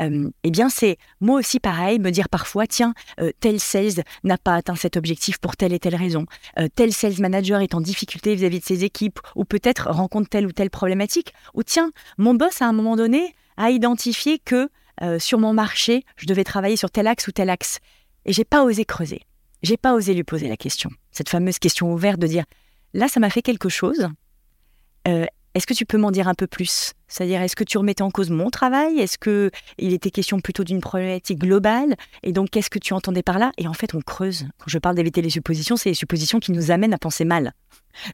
[0.00, 4.38] euh, eh bien, c'est moi aussi pareil, me dire parfois, tiens, euh, tel sales n'a
[4.38, 6.26] pas atteint cet objectif pour telle et telle raison,
[6.58, 10.46] euh, tel sales manager est en difficulté vis-à-vis de ses équipes, ou peut-être rencontre telle
[10.46, 14.68] ou telle problématique, ou tiens, mon boss à un moment donné a identifié que
[15.18, 17.80] sur mon marché, je devais travailler sur tel axe ou tel axe,
[18.26, 19.22] et j'ai pas osé creuser,
[19.62, 22.44] j'ai pas osé lui poser la question, cette fameuse question ouverte de dire,
[22.92, 24.08] là, ça m'a fait quelque chose.
[25.54, 26.94] Est-ce que tu peux m'en dire un peu plus?
[27.06, 28.98] C'est-à-dire, est-ce que tu remettais en cause mon travail?
[28.98, 31.94] Est-ce que il était question plutôt d'une problématique globale?
[32.24, 33.52] Et donc, qu'est-ce que tu entendais par là?
[33.56, 34.46] Et en fait, on creuse.
[34.58, 37.52] Quand je parle d'éviter les suppositions, c'est les suppositions qui nous amènent à penser mal.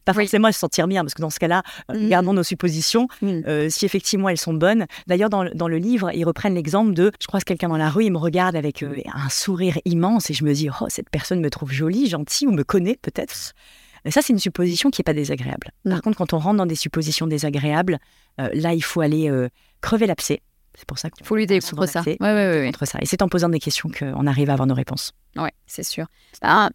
[0.05, 2.09] Pas forcément à se sentir bien, parce que dans ce cas-là, mmh.
[2.09, 3.27] gardons nos suppositions, mmh.
[3.47, 4.85] euh, si effectivement elles sont bonnes.
[5.07, 8.11] D'ailleurs, dans, le livre, ils reprennent l'exemple de je croise quelqu'un dans la rue, il
[8.11, 11.49] me regarde avec euh, un sourire immense et je me dis, oh, cette personne me
[11.49, 13.55] trouve jolie, gentille ou me connaît peut-être.
[14.05, 15.71] Mais ça, c'est une supposition qui n'est pas désagréable.
[15.83, 17.99] Par contre, quand on rentre dans des suppositions désagréables,
[18.39, 19.49] euh, là, il faut aller euh,
[19.81, 20.41] crever l'abcès.
[20.73, 22.01] C'est pour ça qu'il faut lutter contre ça.
[22.01, 22.97] Ouais, ouais, contre ça.
[23.01, 25.11] Et c'est en posant des questions qu'on arrive à avoir nos réponses.
[25.35, 26.07] Oui, c'est sûr.
[26.41, 26.69] Bah,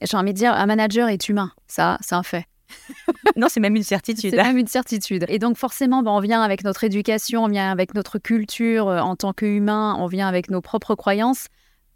[0.00, 1.52] j'ai envie de dire, un manager est humain.
[1.66, 2.46] Ça, c'est un fait.
[3.36, 4.30] non, c'est même une certitude.
[4.30, 5.24] C'est même une certitude.
[5.28, 9.00] Et donc forcément, bah, on vient avec notre éducation, on vient avec notre culture euh,
[9.00, 11.46] en tant qu'humain, on vient avec nos propres croyances.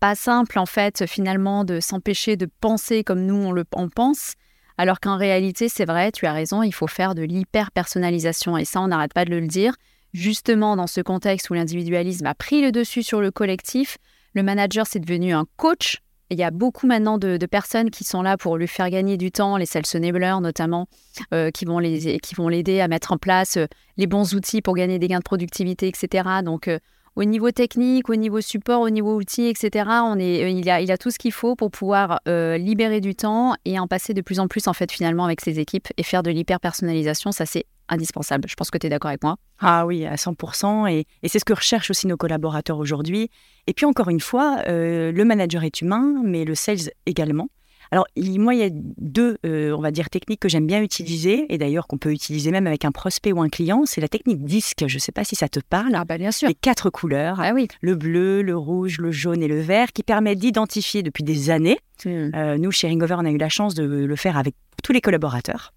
[0.01, 4.35] Pas simple en fait finalement de s'empêcher de penser comme nous on le on pense.
[4.79, 8.57] Alors qu'en réalité, c'est vrai, tu as raison, il faut faire de l'hyper-personnalisation.
[8.59, 9.75] Et ça, on n'arrête pas de le dire.
[10.13, 13.99] Justement, dans ce contexte où l'individualisme a pris le dessus sur le collectif,
[14.35, 15.99] le manager, c'est devenu un coach.
[16.31, 19.31] il y a beaucoup maintenant de, personnes qui sont là pour lui faire gagner du
[19.31, 20.89] temps, les sales enablers notamment,
[21.33, 25.09] euh, qui vont l'aider à mettre en place euh, les bons outils pour gagner des
[25.09, 26.29] gains de productivité, etc.
[26.45, 26.79] Donc, euh,
[27.17, 29.87] au niveau technique, au niveau support, au niveau outils, etc.
[30.05, 33.01] On est, euh, il, a, il a tout ce qu'il faut pour pouvoir euh, libérer
[33.01, 35.89] du temps et en passer de plus en plus en fait finalement avec ses équipes
[35.97, 37.33] et faire de l'hyper personnalisation.
[37.33, 38.49] Ça c'est indispensable.
[38.49, 39.37] Je pense que tu es d'accord avec moi.
[39.61, 40.91] Ah oui, à 100%.
[40.91, 43.31] Et, et c'est ce que recherchent aussi nos collaborateurs aujourd'hui.
[43.67, 47.49] Et puis encore une fois, euh, le manager est humain, mais le sales également.
[47.91, 51.47] Alors, moi, il y a deux, euh, on va dire, techniques que j'aime bien utiliser,
[51.53, 53.85] et d'ailleurs qu'on peut utiliser même avec un prospect ou un client.
[53.87, 54.85] C'est la technique disque.
[54.87, 55.93] Je ne sais pas si ça te parle.
[55.95, 56.49] Ah, bah bien sûr.
[56.49, 57.41] Les quatre couleurs.
[57.41, 57.69] Ah oui.
[57.81, 61.79] Le bleu, le rouge, le jaune et le vert, qui permettent d'identifier depuis des années.
[62.05, 62.31] Hmm.
[62.35, 65.01] Euh, nous, chez Ringover, on a eu la chance de le faire avec tous les
[65.01, 65.73] collaborateurs.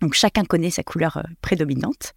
[0.00, 2.14] Donc, chacun connaît sa couleur euh, prédominante.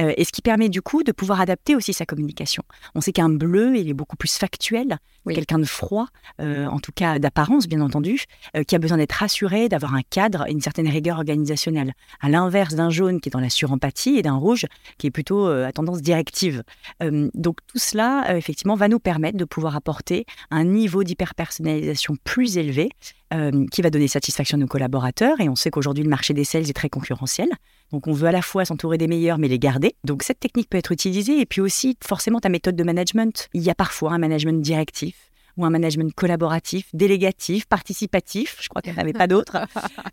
[0.00, 2.62] Euh, et ce qui permet du coup de pouvoir adapter aussi sa communication.
[2.94, 6.06] On sait qu'un bleu, il est beaucoup plus factuel, quelqu'un de froid,
[6.40, 8.24] euh, en tout cas d'apparence bien entendu,
[8.56, 11.94] euh, qui a besoin d'être rassuré, d'avoir un cadre et une certaine rigueur organisationnelle.
[12.20, 14.66] À l'inverse d'un jaune qui est dans la surempathie et d'un rouge
[14.98, 16.62] qui est plutôt à tendance directive.
[17.00, 22.90] donc tout cela, effectivement, va nous permettre de pouvoir apporter un niveau d'hyperpersonnalisation plus élevé
[23.34, 25.40] euh, qui va donner satisfaction à nos collaborateurs.
[25.40, 27.48] Et on sait qu'aujourd'hui, le marché des sales est très concurrentiel.
[27.92, 29.94] Donc, on veut à la fois s'entourer des meilleurs, mais les garder.
[30.04, 31.40] Donc, cette technique peut être utilisée.
[31.40, 33.48] Et puis aussi, forcément, ta méthode de management.
[33.54, 38.58] Il y a parfois un management directif ou un management collaboratif, délégatif, participatif.
[38.60, 39.58] Je crois qu'il n'y en avait pas d'autres.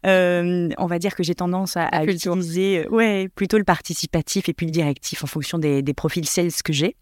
[0.06, 4.54] Euh, on va dire que j'ai tendance à, utiliser euh, ouais, plutôt le participatif et
[4.54, 6.98] puis le directif en fonction des, des profils sales que j'ai.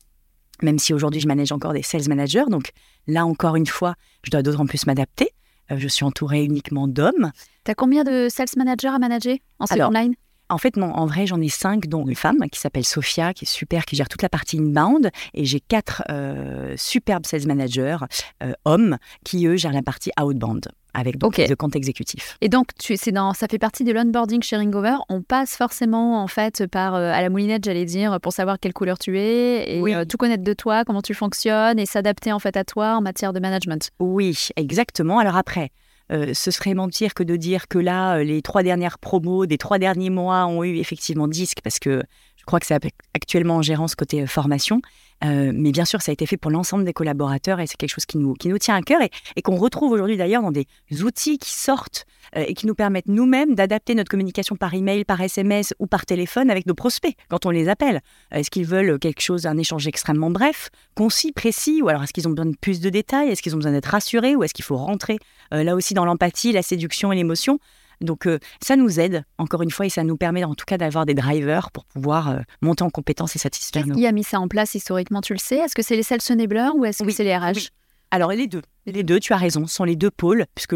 [0.62, 2.46] Même si aujourd'hui, je manage encore des sales managers.
[2.48, 2.70] Donc
[3.08, 5.32] là, encore une fois, je dois d'autant plus m'adapter.
[5.72, 7.32] Euh, je suis entourée uniquement d'hommes.
[7.66, 10.14] Tu as combien de sales managers à manager en Alors, online?
[10.52, 13.46] En fait, non, en vrai, j'en ai cinq, dont une femme qui s'appelle Sophia, qui
[13.46, 15.10] est super, qui gère toute la partie inbound.
[15.34, 17.98] Et j'ai quatre euh, superbes sales managers,
[18.44, 21.56] euh, hommes, qui eux gèrent la partie outbound avec donc okay.
[21.56, 22.38] compte exécutif.
[22.42, 24.98] Et donc, tu, c'est dans, ça fait partie de l'onboarding sharing over.
[25.10, 28.74] On passe forcément en fait par euh, à la moulinette, j'allais dire, pour savoir quelle
[28.74, 32.40] couleur tu es et euh, tout connaître de toi, comment tu fonctionnes et s'adapter en
[32.40, 33.90] fait à toi en matière de management.
[34.00, 35.20] Oui, exactement.
[35.20, 35.72] Alors après.
[36.12, 39.80] Euh, ce serait mentir que de dire que là, les trois dernières promos des trois
[39.80, 42.04] derniers mois ont eu effectivement disque, parce que
[42.38, 42.80] je crois que c'est
[43.13, 44.82] actuellement en gérance côté formation.
[45.24, 47.92] Euh, mais bien sûr, ça a été fait pour l'ensemble des collaborateurs et c'est quelque
[47.92, 50.68] chose qui nous, qui nous tient à cœur et, qu'on retrouve aujourd'hui d'ailleurs dans des
[51.04, 52.06] outils qui sortent
[52.36, 56.06] euh, et qui nous permettent nous-mêmes d'adapter notre communication par email, par SMS ou par
[56.06, 58.02] téléphone avec nos prospects quand on les appelle.
[58.34, 62.14] Euh, est-ce qu'ils veulent quelque chose, un échange extrêmement bref, concis, précis ou alors est-ce
[62.14, 63.30] qu'ils ont besoin de plus de détails?
[63.30, 65.18] Est-ce qu'ils ont besoin d'être rassurés ou est-ce qu'il faut rentrer?
[65.52, 67.60] Là aussi dans l'empathie, la séduction et l'émotion
[68.02, 68.28] Donc
[68.62, 71.14] ça nous aide, encore une fois, et ça nous permet en tout cas d'avoir des
[71.14, 73.96] drivers pour pouvoir monter en compétences et satisfaire nos...
[73.96, 75.58] Qui a mis ça en place historiquement, tu le sais?
[75.58, 77.70] Est-ce que c'est les sales enablers ou est-ce que c'est les RH?
[78.12, 78.62] Alors les deux.
[78.86, 80.76] Les deux, tu as raison, ce sont les deux pôles, puisque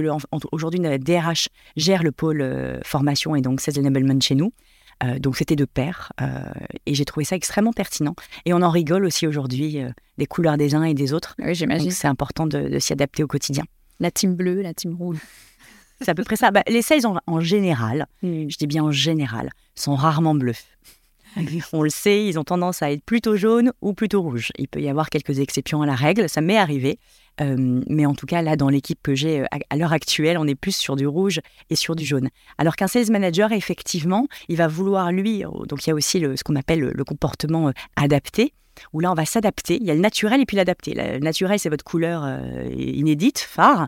[0.52, 4.54] aujourd'hui, notre DRH gère le pôle formation et donc Sales Enablement chez nous.
[5.04, 6.42] Euh, donc c'était de pair euh,
[6.86, 8.16] et j'ai trouvé ça extrêmement pertinent.
[8.46, 11.36] Et on en rigole aussi aujourd'hui euh, des couleurs des uns et des autres.
[11.40, 11.92] Oui, j'imagine.
[11.92, 13.66] C'est important de, s'y adapter au quotidien.
[14.00, 15.18] La team bleue, la team rouge.
[16.02, 16.52] C'est à peu près ça.
[16.52, 18.50] Bah, les sales en, général, hmm.
[18.50, 20.56] je dis bien en général, sont rarement bleus.
[21.74, 24.52] On le sait, ils ont tendance à être plutôt jaunes ou plutôt rouges.
[24.58, 27.00] Il peut y avoir quelques exceptions à la règle, ça m'est arrivé.
[27.42, 30.48] Euh, mais en tout cas, là, dans l'équipe que j'ai euh, à, l'heure actuelle, on
[30.48, 32.30] est plus sur du rouge et sur du jaune.
[32.58, 36.20] Alors qu'un sales manager, effectivement, il va vouloir, lui, euh, donc il y a aussi
[36.20, 38.54] ce qu'on appelle le, comportement adapté,
[38.94, 39.78] où là, on va s'adapter.
[39.80, 40.94] Il y a le naturel et puis l'adapté.
[40.96, 42.26] Le naturel, c'est votre couleur
[42.78, 43.88] inédite, phare,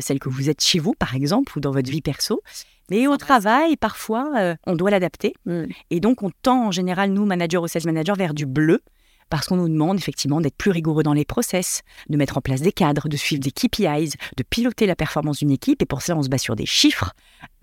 [0.00, 2.42] celle que vous êtes chez vous, par exemple, ou dans votre vie perso.
[2.90, 5.34] Mais au travail, parfois, on doit l'adapter.
[5.46, 5.64] Mm.
[5.90, 8.80] Et donc, on tend en général, nous, managers ou sales managers, vers du bleu
[9.30, 12.60] parce qu'on nous demande effectivement d'être plus rigoureux dans les process, de mettre en place
[12.60, 15.80] des cadres, de suivre des KPIs, de piloter la performance d'une équipe.
[15.80, 17.14] Et pour ça, on se base sur des chiffres.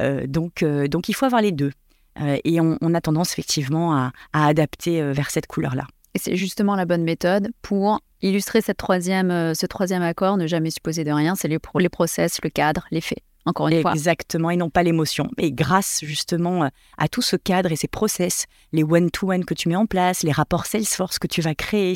[0.02, 1.74] Euh, donc, euh, donc, il faut avoir les deux.
[2.20, 5.86] Euh, et on, a tendance effectivement à, adapter vers cette couleur-là.
[6.17, 10.71] Et c'est justement la bonne méthode pour illustrer cette troisième, ce troisième accord, ne jamais
[10.71, 13.91] supposer de rien, c'est les, process, le cadre, les faits encore une fois.
[13.93, 15.30] Exactement, et non pas l'émotion.
[15.38, 19.69] Et grâce justement euh, à tout ce cadre et ces process, les one-to-one que tu
[19.69, 21.93] mets en place, les rapports Salesforce que tu vas créer,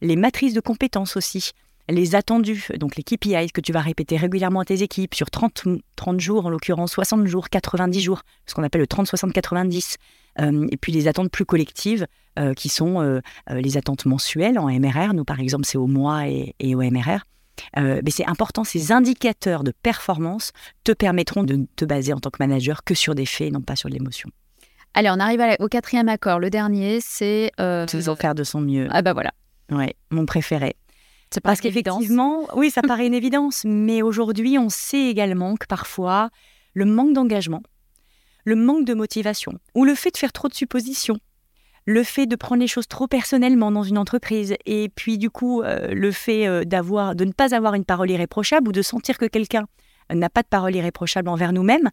[0.00, 1.50] les matrices de compétences aussi,
[1.88, 5.64] les attendus, donc les KPIs que tu vas répéter régulièrement à tes équipes sur 30,
[5.96, 9.96] 30 jours, en l'occurrence 60 jours, 90 jours, ce qu'on appelle le 30-60-90.
[10.40, 12.06] Euh, et puis les attentes plus collectives,
[12.38, 15.14] euh, qui sont les attentes mensuelles en MRR.
[15.14, 17.24] Nous, par exemple, c'est au mois et, et au MRR.
[17.76, 20.52] Euh, mais c'est important, ces indicateurs de performance
[20.84, 23.60] te permettront de te baser en tant que manager que sur des faits et non
[23.60, 24.30] pas sur l'émotion.
[24.94, 26.38] Allez, on arrive au quatrième accord.
[26.38, 27.50] Le dernier, c'est...
[27.60, 27.86] Euh...
[27.86, 28.86] faire de son mieux.
[28.90, 29.32] Ah bah voilà.
[29.70, 30.76] Ouais, mon préféré.
[31.42, 36.30] Parce qu'effectivement, oui, ça paraît une évidence, mais aujourd'hui, on sait également que parfois,
[36.74, 37.62] le manque d'engagement,
[38.44, 41.18] le manque de motivation, ou le fait de faire trop de suppositions,
[41.86, 45.62] le fait de prendre les choses trop personnellement dans une entreprise et puis du coup
[45.62, 49.18] euh, le fait euh, d'avoir de ne pas avoir une parole irréprochable ou de sentir
[49.18, 49.66] que quelqu'un
[50.12, 51.90] n'a pas de parole irréprochable envers nous-mêmes,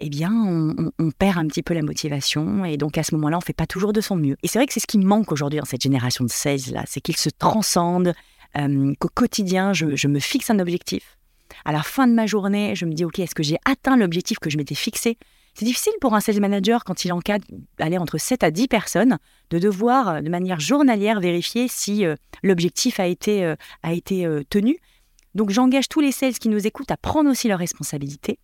[0.00, 3.40] eh bien on, perd un petit peu la motivation et donc à ce moment-là on
[3.40, 4.36] fait pas toujours de son mieux.
[4.42, 6.82] Et c'est vrai que c'est ce qui manque aujourd'hui dans cette génération de 16 là,
[6.86, 8.14] c'est qu'ils se transcendent,
[8.56, 11.18] euh, qu'au quotidien je, je me fixe un objectif.
[11.64, 14.38] À la fin de ma journée, je me dis ok est-ce que j'ai atteint l'objectif
[14.38, 15.16] que je m'étais fixé
[15.54, 17.46] c'est difficile pour un sales manager, quand il encadre
[17.80, 19.18] entre 7 à 10 personnes,
[19.50, 24.26] de devoir, euh, de manière journalière, vérifier si euh, l'objectif a été, euh, a été
[24.50, 24.78] tenu.
[25.34, 28.38] Donc j'engage tous les sales qui nous écoutent à prendre aussi leurs responsabilités.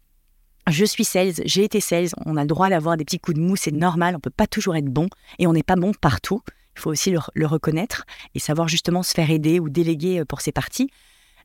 [0.68, 3.42] Je suis sales, j'ai été sales, on a le droit d'avoir des petits coups de
[3.42, 5.92] mou, c'est normal, on ne peut pas toujours être bon et on n'est pas bon
[5.92, 6.42] partout.
[6.77, 10.40] Il faut aussi le, le, reconnaître et savoir justement se faire aider ou déléguer pour
[10.40, 10.90] ses parties.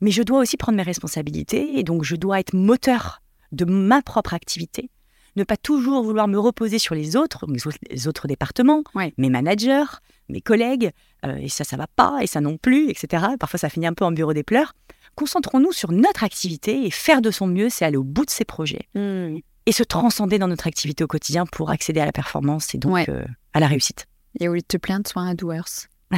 [0.01, 4.01] Mais je dois aussi prendre mes responsabilités et donc je dois être moteur de ma
[4.01, 4.89] propre activité
[5.35, 7.45] ne pas toujours vouloir me reposer sur les autres,
[7.89, 8.83] les autres départements,
[9.17, 9.85] mes managers,
[10.29, 10.91] mes collègues,
[11.25, 13.25] euh, et ça, ça va pas, et ça non plus, etc.
[13.39, 14.73] Parfois, ça finit un peu en bureau des pleurs.
[15.15, 18.45] Concentrons-nous sur notre activité et faire de son mieux, c'est aller au bout de ses
[18.45, 18.87] projets.
[18.95, 19.37] Hmm.
[19.67, 23.09] Et se transcender dans notre activité au quotidien pour accéder à la performance et donc
[23.09, 24.05] euh, à la réussite.
[24.39, 25.87] Et au lieu de te plaindre, sois un doers.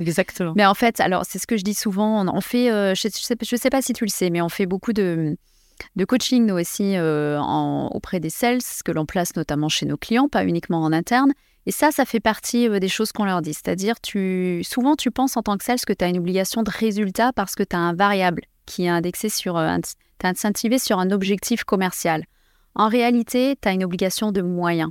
[0.00, 0.52] Exactement.
[0.56, 3.56] Mais en fait, alors c'est ce que je dis souvent, on, fait, euh, je ne
[3.58, 5.36] sais, pas si tu le sais, mais on fait beaucoup de,
[5.96, 10.28] de coaching, nous aussi, euh, auprès des sales, que l'on place notamment chez nos clients,
[10.28, 11.32] pas uniquement en interne.
[11.66, 13.52] Et ça, ça fait partie euh, des choses qu'on leur dit.
[13.54, 16.70] C'est-à-dire, tu, souvent, tu penses en tant que sales que tu as une obligation de
[16.70, 19.76] résultat parce que tu as un variable qui est indexé sur, euh,
[20.18, 22.24] tu incentivé sur un objectif commercial.
[22.74, 24.90] En réalité, tu as une obligation de moyens.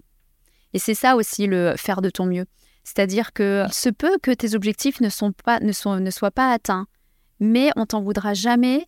[0.73, 2.45] Et c'est ça aussi le faire de ton mieux.
[2.83, 6.87] C'est-à-dire que ce peut que tes objectifs ne, sont, ne soient pas atteints,
[7.39, 8.85] mais on t'en voudra jamais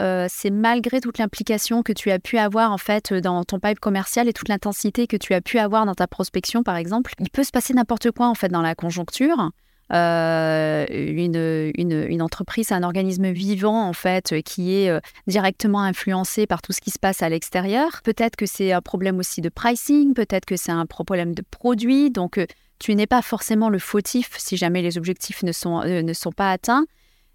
[0.00, 3.80] euh, c'est malgré toute l'implication que tu as pu avoir en fait dans ton pipe
[3.80, 7.30] commercial et toute l'intensité que tu as pu avoir dans ta prospection par exemple, il
[7.30, 9.50] peut se passer n'importe quoi en fait dans la conjoncture.
[9.92, 16.62] Euh, une, une, entreprise, un organisme vivant en fait qui est euh, directement influencé par
[16.62, 18.00] tout ce qui se passe à l'extérieur.
[18.04, 22.10] Peut-être que c'est un problème aussi de pricing, peut-être que c'est un problème de produit.
[22.10, 22.38] Donc
[22.78, 26.84] tu n'es pas forcément le fautif si jamais les objectifs ne sont pas atteints.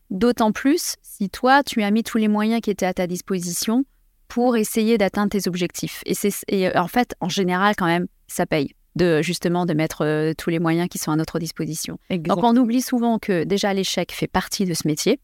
[0.09, 3.85] D'autant plus si toi, tu as mis tous les moyens qui étaient à ta disposition
[4.27, 6.01] pour essayer d'atteindre tes objectifs.
[6.05, 10.05] Et, c'est, euh, en fait, en général, quand même, ça paye de justement de mettre
[10.05, 11.99] euh, tous les moyens qui sont à notre disposition.
[12.09, 15.19] Donc on oublie souvent que déjà l'échec fait partie de ce métier.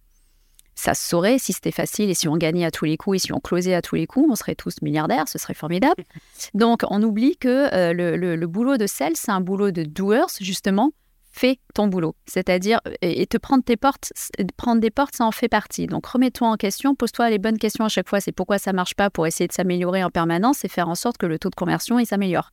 [0.76, 3.20] ça se saurait si c'était facile et si on gagnait à tous les coups et
[3.20, 6.04] si on closait à tous les coups, on serait tous milliardaires, ce serait formidable.
[6.54, 10.92] Donc, on oublie que euh, le, boulot de sales, c'est un boulot de doers, justement.
[11.32, 12.16] Fais ton boulot.
[12.26, 14.12] C'est-à-dire, et, te prendre tes portes,
[14.58, 15.88] prendre des portes, ça en fait partie.
[15.88, 18.20] Donc, remets-toi en question, pose-toi les bonnes questions à chaque fois.
[18.20, 21.18] C'est pourquoi ça marche pas pour essayer de s'améliorer en permanence et faire en sorte
[21.18, 22.52] que le taux de conversion, il s'améliore.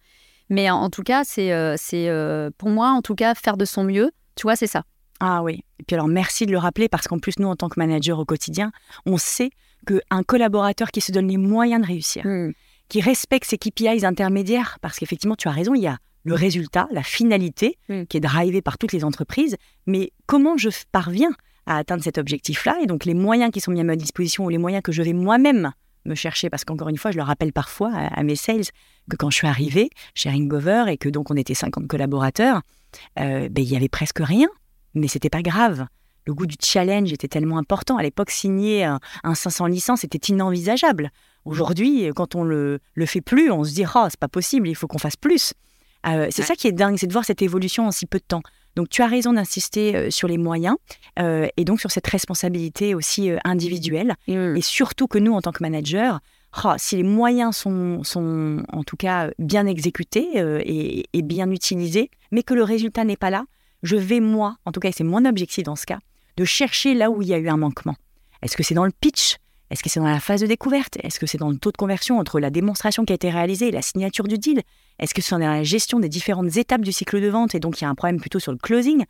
[0.48, 3.84] Mais en, tout cas, c'est, euh, euh, pour moi, en tout cas, faire de son
[3.84, 4.12] mieux.
[4.36, 4.84] Tu vois, c'est ça.
[5.20, 5.64] Ah oui.
[5.80, 8.18] Et puis alors, merci de le rappeler parce qu'en plus, nous, en tant que manager
[8.18, 8.70] au quotidien,
[9.04, 9.50] on sait
[9.86, 12.52] qu'un collaborateur qui se donne les moyens de réussir, hmm.
[12.88, 16.88] qui respecte ses KPIs intermédiaires, parce qu'effectivement, tu as raison, il y a le résultat,
[16.90, 18.04] la finalité, hmm.
[18.04, 19.56] qui est drivée par toutes les entreprises,
[19.86, 21.30] mais comment je parviens
[21.66, 24.48] à atteindre cet objectif-là, et donc les moyens qui sont mis à ma disposition ou
[24.48, 25.72] les moyens que je vais moi-même
[26.06, 28.64] me chercher, parce qu'encore une fois, je le rappelle parfois à, mes sales,
[29.10, 32.62] que quand je suis arrivée chez Ringover et que donc on était 50 collaborateurs,
[33.20, 34.48] euh, ben, il y avait presque rien
[34.94, 35.86] mais c'était pas grave.
[36.26, 37.96] Le goût du challenge était tellement important.
[37.96, 39.00] À l'époque, signer un,
[39.34, 41.10] 500 licences était inenvisageable.
[41.44, 44.74] Aujourd'hui, quand on le, le fait plus, on se dit oh, c'est pas possible, il
[44.74, 45.54] faut qu'on fasse plus.
[46.06, 48.24] Euh, c'est ça qui est dingue, c'est de voir cette évolution en si peu de
[48.24, 48.42] temps.
[48.76, 50.76] Donc tu as raison d'insister euh, sur les moyens
[51.18, 54.14] euh, et donc sur cette responsabilité aussi individuelle.
[54.26, 56.20] Et surtout que nous, en tant que manager,
[56.64, 62.10] oh, si les moyens sont, sont, en tout cas bien exécutés et, et, bien utilisés,
[62.30, 63.44] mais que le résultat n'est pas là,
[63.82, 65.98] je vais, moi, en tout cas, c'est mon objectif dans ce cas,
[66.36, 67.94] de chercher là où il y a eu un manquement.
[68.42, 69.36] Est-ce que c'est dans le pitch?
[69.70, 70.96] Est-ce que c'est dans la phase de découverte?
[71.02, 73.68] Est-ce que c'est dans le taux de conversion entre la démonstration qui a été réalisée
[73.68, 74.62] et la signature du deal?
[74.98, 77.80] Est-ce que c'est dans la gestion des différentes étapes du cycle de vente et donc
[77.80, 79.04] il y a un problème plutôt sur le closing?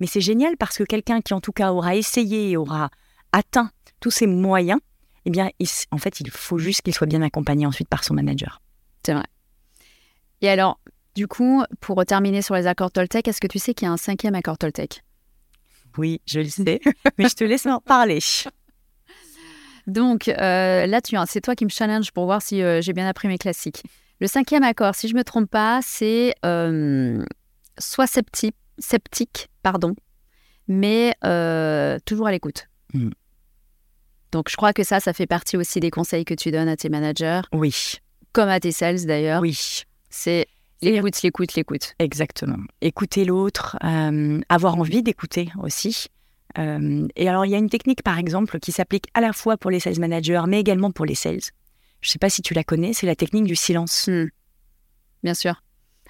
[0.00, 2.90] Mais c'est génial parce que quelqu'un qui en tout cas aura essayé et aura
[3.32, 3.70] atteint
[4.00, 4.80] tous ces moyens,
[5.26, 5.50] eh bien,
[5.90, 8.60] en fait, il faut juste qu'il soit bien accompagné ensuite par son manager.
[9.04, 9.26] C'est vrai.
[10.40, 10.80] Et alors,
[11.14, 13.92] du coup, pour terminer sur les accords Toltec, est-ce que tu sais qu'il y a
[13.92, 15.02] un cinquième accord Toltec?
[15.98, 16.80] Oui, je le sais,
[17.18, 18.20] mais je te laisse en parler.
[19.86, 23.28] Donc euh, là, c'est toi qui me challenge pour voir si euh, j'ai bien appris
[23.28, 23.82] mes classiques.
[24.20, 27.24] Le cinquième accord, si je ne me trompe pas, c'est euh,
[27.78, 29.94] soit sceptique, sceptique, pardon,
[30.68, 31.14] mais
[32.04, 32.68] toujours à l'écoute.
[32.92, 33.10] Hmm.
[34.32, 36.76] Donc je crois que ça, ça fait partie aussi des conseils que tu donnes à
[36.76, 37.40] tes managers.
[37.52, 37.94] Oui.
[38.32, 39.42] Comme à tes sales d'ailleurs.
[39.42, 39.84] Oui.
[40.08, 40.46] C'est
[40.82, 41.94] L'écoute, l'écoute, l'écoute.
[41.98, 42.56] Exactement.
[42.80, 46.06] Écouter l'autre, euh, avoir envie d'écouter aussi.
[46.58, 49.56] Euh, et alors, il y a une technique, par exemple, qui s'applique à la fois
[49.58, 51.40] pour les sales managers, mais également pour les sales.
[52.00, 54.08] Je ne sais pas si tu la connais, c'est la technique du silence.
[54.08, 54.28] Hmm.
[55.22, 55.62] Bien sûr.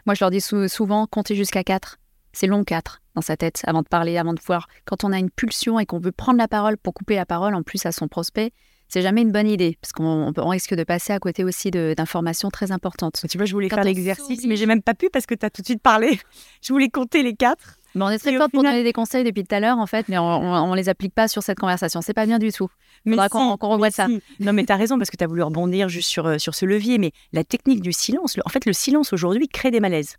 [0.07, 1.99] Moi, je leur dis souvent, compter jusqu'à 4.
[2.33, 4.69] C'est long 4 dans sa tête avant de parler, avant de pouvoir.
[4.85, 7.55] Quand on a une pulsion et qu'on veut prendre la parole pour couper la parole
[7.55, 8.53] en plus à son prospect,
[8.89, 12.73] c'est jamais une bonne idée, parce qu'on risque de passer à côté aussi d'informations très
[12.73, 13.25] importantes.
[13.31, 15.51] Tu vois, je voulais faire l'exercice, mais j'ai même pas pu parce que tu as
[15.51, 16.19] tout de suite parlé.
[16.63, 17.77] Je voulais compter les quatre.
[17.95, 20.09] Mais on est très forte pour donner des conseils depuis tout à l'heure, en fait,
[20.09, 22.01] mais on ne les applique pas sur cette conversation.
[22.03, 22.69] C'est pas bien du tout.
[23.05, 24.09] Il faudra qu'on revoie ça.
[24.41, 26.55] Non, mais tu as raison, parce que tu as voulu rebondir juste sur, euh, sur
[26.55, 26.99] ce levier.
[26.99, 30.17] Mais la technique du silence, en fait, le silence aujourd'hui crée des malaises.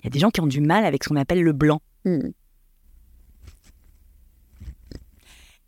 [0.00, 1.80] Il y a des gens qui ont du mal avec ce qu'on appelle le blanc.
[2.04, 2.28] Hmm.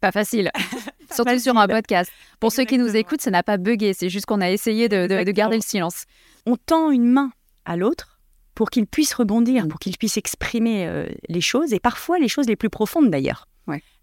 [0.00, 0.50] Pas facile.
[1.14, 2.10] Surtout sur un podcast.
[2.38, 3.92] Pour ceux qui nous écoutent, ça n'a pas bugué.
[3.92, 6.04] C'est juste qu'on a essayé de, garder le silence.
[6.46, 7.32] On tend une main
[7.64, 8.09] à l'autre
[8.54, 12.46] pour qu'il puisse rebondir, pour qu'il puisse exprimer euh, les choses, et parfois les choses
[12.46, 13.46] les plus profondes d'ailleurs.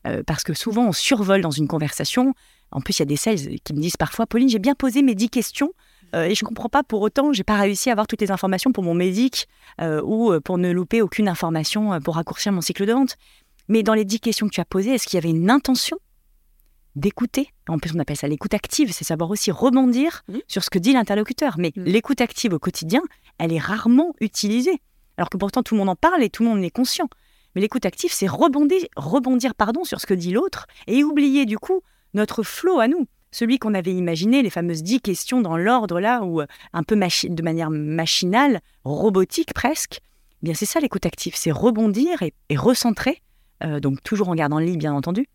[0.05, 2.33] Euh, parce que souvent, on survole dans une conversation.
[2.71, 5.01] En plus, il y a des sales qui me disent parfois, Pauline, j'ai bien posé
[5.01, 5.73] mes dix questions,
[6.15, 8.31] euh, et je ne comprends pas pour autant, j'ai pas réussi à avoir toutes les
[8.31, 9.47] informations pour mon médic
[9.81, 13.17] ou pour ne louper aucune information pour raccourcir mon cycle de vente.
[13.67, 15.97] Mais dans les dix questions que tu as posées, est-ce qu'il y avait une intention
[16.97, 20.37] d'écouter En plus, on appelle ça l'écoute active, c'est savoir aussi rebondir mmh.
[20.47, 21.55] sur ce que dit l'interlocuteur.
[21.57, 21.83] Mais mmh.
[21.83, 23.01] l'écoute active au quotidien,
[23.37, 24.81] elle est rarement utilisée.
[25.17, 27.09] Alors que pourtant, tout le monde en parle et tout le monde en est conscient.
[27.55, 31.57] Mais l'écoute active, c'est rebondir, rebondir pardon, sur ce que dit l'autre et oublier du
[31.57, 31.81] coup
[32.13, 33.07] notre flot à nous.
[33.31, 36.95] Celui qu'on avait imaginé, les fameuses dix questions dans l'ordre là, ou euh, un peu
[36.95, 39.99] de manière machinale, robotique presque.
[40.41, 43.21] Eh bien, c'est ça l'écoute active, c'est rebondir et recentrer
[43.63, 45.27] euh, donc toujours en gardant le lit, bien entendu.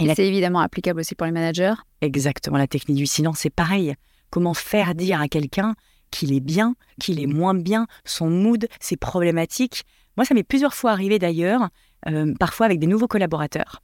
[0.00, 1.74] Et c'est évidemment applicable aussi pour les managers.
[2.00, 3.94] Exactement, la technique du silence, c'est pareil.
[4.30, 5.74] Comment faire dire à quelqu'un
[6.10, 9.84] qu'il est bien, qu'il est moins bien, son mood, ses problématiques.
[10.16, 11.68] Moi, ça m'est plusieurs fois arrivé d'ailleurs,
[12.08, 13.82] euh, parfois avec des nouveaux collaborateurs,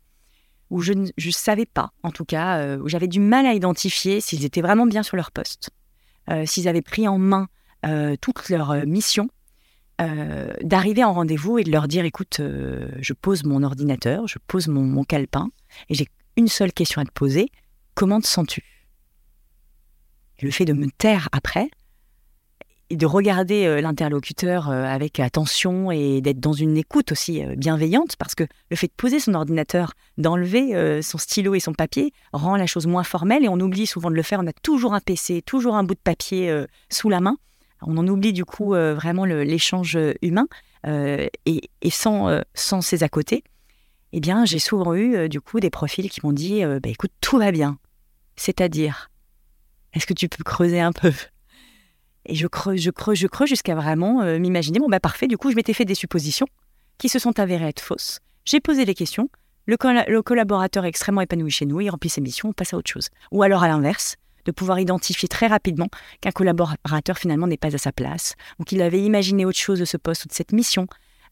[0.70, 4.20] où je ne savais pas, en tout cas, euh, où j'avais du mal à identifier
[4.20, 5.70] s'ils étaient vraiment bien sur leur poste,
[6.44, 7.48] s'ils avaient pris en main
[8.20, 9.28] toute leur mission,
[10.01, 14.38] euh, d'arriver en rendez-vous et de leur dire écoute, euh, je pose mon ordinateur, je
[14.46, 15.51] pose mon, mon calepin
[15.88, 17.51] et j'ai une seule question à te poser
[17.94, 18.62] comment te sens-tu?
[20.40, 21.68] Le fait de me taire après,
[22.90, 28.44] de regarder euh, l'interlocuteur avec attention et d'être dans une écoute aussi bienveillante, parce que
[28.70, 32.86] le fait de poser son ordinateur, d'enlever son stylo et son papier, rend la chose
[32.86, 34.40] moins formelle et on oublie souvent de le faire.
[34.40, 37.36] On a toujours un PC, toujours un bout de papier sous la main.
[37.83, 40.47] On en oublie du coup vraiment l'échange humain
[40.85, 43.45] et, sans, ces à côté.
[44.12, 47.39] Eh bien, j'ai souvent eu du coup des profils qui m'ont dit bah, écoute, tout
[47.39, 47.78] va bien.
[48.37, 49.11] C'est-à-dire,
[49.93, 51.12] est-ce que tu peux creuser un peu?
[52.26, 55.39] Et je creuse, je creuse, je creuse jusqu'à vraiment euh, m'imaginer, bon bah parfait, du
[55.39, 56.47] coup je m'étais fait des suppositions
[56.99, 58.20] qui se sont avérées être fausses.
[58.45, 59.31] J'ai posé des questions,
[59.66, 62.91] le, collaborateur est extrêmement épanoui chez nous, il remplit ses missions, on passe à autre
[62.91, 63.09] chose.
[63.31, 65.88] Ou alors à l'inverse, de pouvoir identifier très rapidement
[66.20, 69.84] qu'un collaborateur finalement n'est pas à sa place, ou qu'il avait imaginé autre chose de
[69.84, 70.86] ce poste ou de cette mission.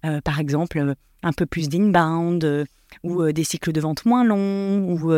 [0.05, 2.67] Euh, par exemple, euh, un peu plus d'inbound,
[3.03, 5.13] ou des cycles de vente moins longs, ou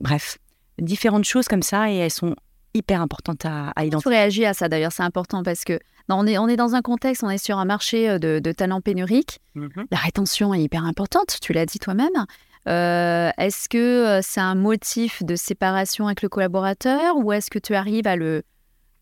[0.00, 0.38] bref,
[0.78, 2.36] différentes choses comme ça, et elles sont
[2.72, 4.10] hyper importante à, à identifier.
[4.10, 6.82] Tu réagis à ça d'ailleurs, c'est important parce que on, est, on est dans un
[6.82, 9.40] contexte, on est sur un marché euh, de, talents pénuriques.
[9.56, 9.86] Mm-hmm.
[9.90, 12.26] La rétention est hyper importante, tu l'as dit toi-même.
[12.68, 17.58] Euh, est-ce que euh, c'est un motif de séparation avec le collaborateur ou est-ce que
[17.58, 18.42] tu arrives à le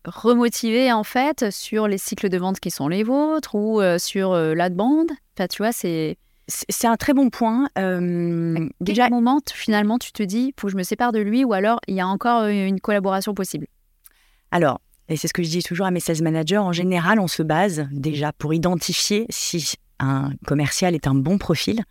[0.05, 4.69] remotiver en fait sur les cycles de vente qui sont les vôtres ou sur la
[4.69, 7.69] bande Enfin, tu vois, c'est c'est un très bon point.
[7.77, 11.53] Euh, déjà, moment, finalement, tu te dis, faut que je me sépare de lui, ou
[11.53, 13.67] alors il y a encore euh, une collaboration possible?
[14.51, 17.27] Alors, et c'est ce que je dis toujours à mes sales managers, en général, on
[17.27, 21.83] se base déjà pour identifier si un commercial est un bon profil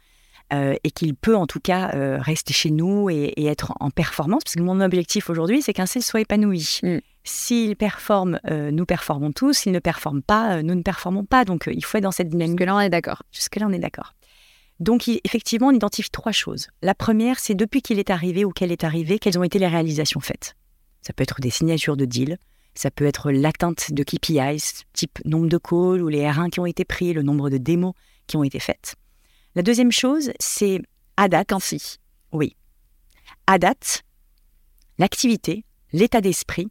[0.52, 4.44] euh, et qu'il peut en tout cas rester chez nous et, être en performance.
[4.44, 6.80] Parce que mon objectif aujourd'hui, c'est qu'un sales soit épanoui.
[6.82, 6.98] Mm.
[7.24, 9.54] S'il performe, nous performons tous.
[9.54, 11.44] S'il ne performe pas, nous ne performons pas.
[11.44, 12.58] Donc, il faut être dans cette dynamique.
[12.58, 13.22] Jusque-là, on est d'accord.
[13.32, 14.14] Jusque-là, on est d'accord.
[14.80, 16.68] Donc, effectivement, on identifie trois choses.
[16.82, 19.68] La première, c'est depuis qu'il est arrivé ou qu'elle est arrivée, quelles ont été les
[19.68, 20.56] réalisations faites.
[21.02, 22.38] Ça peut être des signatures de deal,
[22.74, 26.66] ça peut être l'atteinte de KPIs, type nombre de calls ou les R1 qui ont
[26.66, 27.94] été pris, le nombre de démos
[28.26, 28.96] qui ont été faites.
[29.54, 30.80] La deuxième chose, c'est
[31.16, 31.52] à date.
[31.52, 31.98] Ainsi.
[32.32, 32.56] Oui.
[33.46, 34.02] À date,
[34.98, 36.68] l'activité, l'état d'esprit,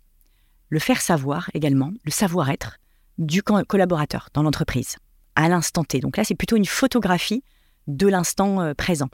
[0.70, 2.78] le faire savoir également, le savoir-être
[3.18, 4.98] du collaborateur dans l'entreprise,
[5.36, 6.00] à l'instant T.
[6.00, 7.44] Donc là, c'est plutôt une photographie
[7.88, 9.10] de l'instant euh, présent.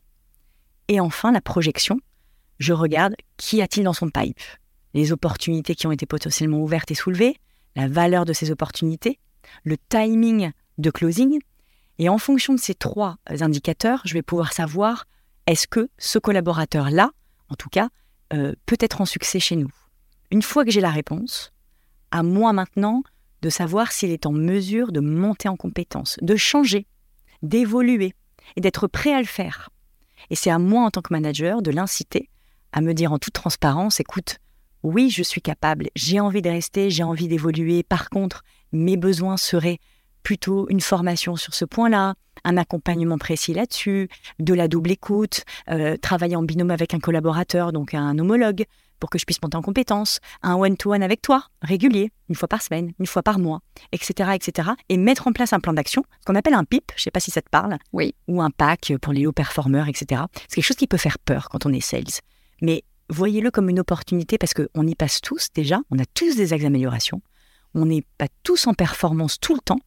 [0.88, 2.00] Et enfin, la projection.
[2.58, 4.40] Je regarde qui a-t-il dans son pipe
[4.94, 7.38] Les opportunités qui ont été potentiellement ouvertes et soulevées,
[7.76, 9.20] la valeur de ces opportunités,
[9.64, 11.40] le timing de closing.
[12.00, 15.06] Et en fonction de ces trois indicateurs, je vais pouvoir savoir
[15.46, 17.12] est-ce que ce collaborateur-là,
[17.50, 17.90] en tout cas,
[18.34, 19.70] euh, peut être en succès chez nous?
[20.32, 21.52] Une fois que j'ai la réponse,
[22.12, 23.04] à moi maintenant
[23.42, 26.88] de savoir s'il est en mesure de monter en compétence, de changer,
[27.42, 28.14] d'évoluer,
[28.56, 29.70] et d'être prêt à le faire.
[30.30, 32.30] Et c'est à moi, en tant que manager, de l'inciter
[32.72, 34.38] à me dire en toute transparence, écoute,
[34.84, 37.84] oui, je suis capable, j'ai envie de rester, j'ai envie d'évoluer.
[37.84, 39.80] Par contre, mes besoins seraient
[40.24, 44.10] plutôt une formation sur ce point-là, un accompagnement précis là-dessus,
[44.40, 48.66] de la double écoute, euh, travailler en binôme avec un collaborateur, donc un homologue,
[49.00, 52.62] pour que je puisse monter en compétences, un one-to-one avec toi, régulier, une fois par
[52.62, 53.62] semaine, une fois par mois,
[53.92, 54.72] etc., etc.
[54.90, 57.12] Et mettre en place un plan d'action, ce qu'on appelle un PIP, je ne sais
[57.12, 58.14] pas si ça te parle, oui.
[58.28, 60.24] ou un pack pour les hauts performeurs, etc.
[60.48, 62.22] C'est quelque chose qui peut faire peur quand on est sales.
[62.62, 66.54] Mais voyez-le comme une opportunité parce qu'on y passe tous déjà, on a tous des
[66.54, 67.22] axes d'amélioration,
[67.74, 69.80] on n'est pas tous en performance tout le temps.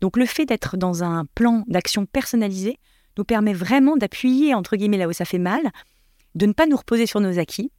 [0.00, 2.78] Donc le fait d'être dans un plan d'action personnalisé
[3.16, 5.62] nous permet vraiment d'appuyer, entre guillemets, là où ça fait mal,
[6.34, 7.70] de ne pas nous reposer sur nos acquis,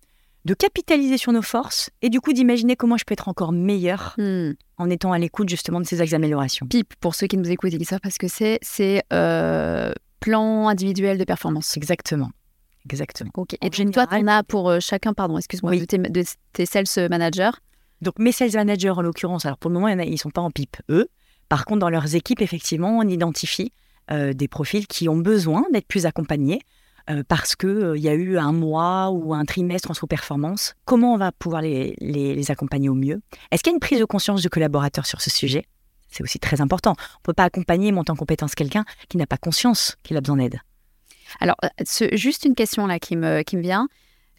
[0.45, 4.15] de capitaliser sur nos forces et du coup d'imaginer comment je peux être encore meilleur
[4.17, 4.51] hmm.
[4.77, 6.65] en étant à l'écoute justement de ces axes d'amélioration.
[6.67, 11.17] PIP, pour ceux qui nous écoutent, ils savent parce que c'est, c'est euh, plan individuel
[11.17, 11.75] de performance.
[11.77, 12.31] Exactement.
[12.85, 13.31] Exactement.
[13.35, 13.57] Ok.
[13.61, 17.51] Et toi, tu en as pour euh, chacun, pardon, excuse-moi, de, tes, sales managers?
[18.01, 20.51] Donc mes sales managers en l'occurrence, alors pour le moment, ils ne sont pas en
[20.51, 21.09] PIP, eux.
[21.49, 23.71] Par contre, dans leurs équipes, effectivement, on identifie
[24.11, 26.61] euh, des profils qui ont besoin d'être plus accompagnés
[27.09, 30.75] euh, parce qu'il euh, y a eu un mois ou un trimestre en sous-performance.
[30.85, 33.21] Comment on va pouvoir les, les, accompagner au mieux?
[33.51, 35.65] Est-ce qu'il y a une prise de conscience du collaborateur sur ce sujet?
[36.09, 36.91] C'est aussi très important.
[36.97, 40.21] On ne peut pas accompagner, monter en compétence quelqu'un qui n'a pas conscience qu'il a
[40.21, 40.59] besoin d'aide.
[41.41, 41.57] Alors,
[42.13, 43.89] juste une question là qui me, qui me vient.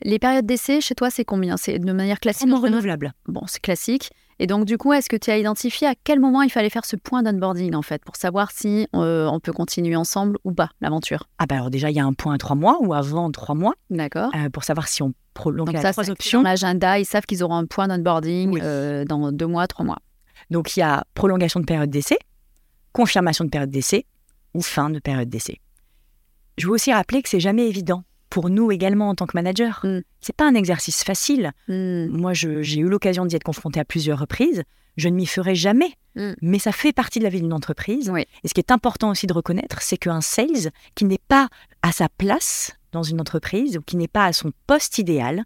[0.02, 1.56] Les périodes d'essai, chez toi, c'est combien?
[1.56, 3.12] C'est de manière classique renouvelable.
[3.26, 4.11] Bon, c'est classique.
[4.41, 6.84] Et donc, du coup, est-ce que tu as identifié à quel moment il fallait faire
[6.84, 10.70] ce point d'onboarding, en fait, pour savoir si euh, on peut continuer ensemble ou pas
[10.80, 11.28] l'aventure?
[11.39, 13.57] Ah, bah alors déjà, il y a un point à trois mois ou avant trois
[13.57, 13.74] mois.
[13.91, 14.30] D'accord.
[14.36, 16.43] Euh, pour savoir si on prolonge donc ça, trois options.
[16.43, 19.99] l'agenda, ils savent qu'ils auront un point d'onboarding euh, dans deux mois, trois mois.
[20.51, 22.18] Donc, il y a prolongation de période d'essai,
[22.93, 24.07] confirmation de période d'essai
[24.55, 25.61] ou fin de période d'essai.
[26.59, 28.05] Je veux aussi rappeler que c'est jamais évident
[28.41, 29.80] pour nous également en tant que manager.
[29.82, 30.03] Mm.
[30.20, 31.51] C'est pas un exercice facile.
[31.66, 32.07] Mm.
[32.07, 34.62] Moi, j'ai eu l'occasion d'y être confrontée à plusieurs reprises.
[34.97, 36.34] Je ne m'y ferai jamais, Mm.
[36.41, 38.11] mais ça fait partie de la vie d'une entreprise.
[38.11, 38.26] Oui.
[38.45, 41.49] Et ce qui est important aussi de reconnaître, c'est qu'un sales qui n'est pas
[41.82, 45.43] à sa place dans une entreprise ou qui n'est pas à son poste idéal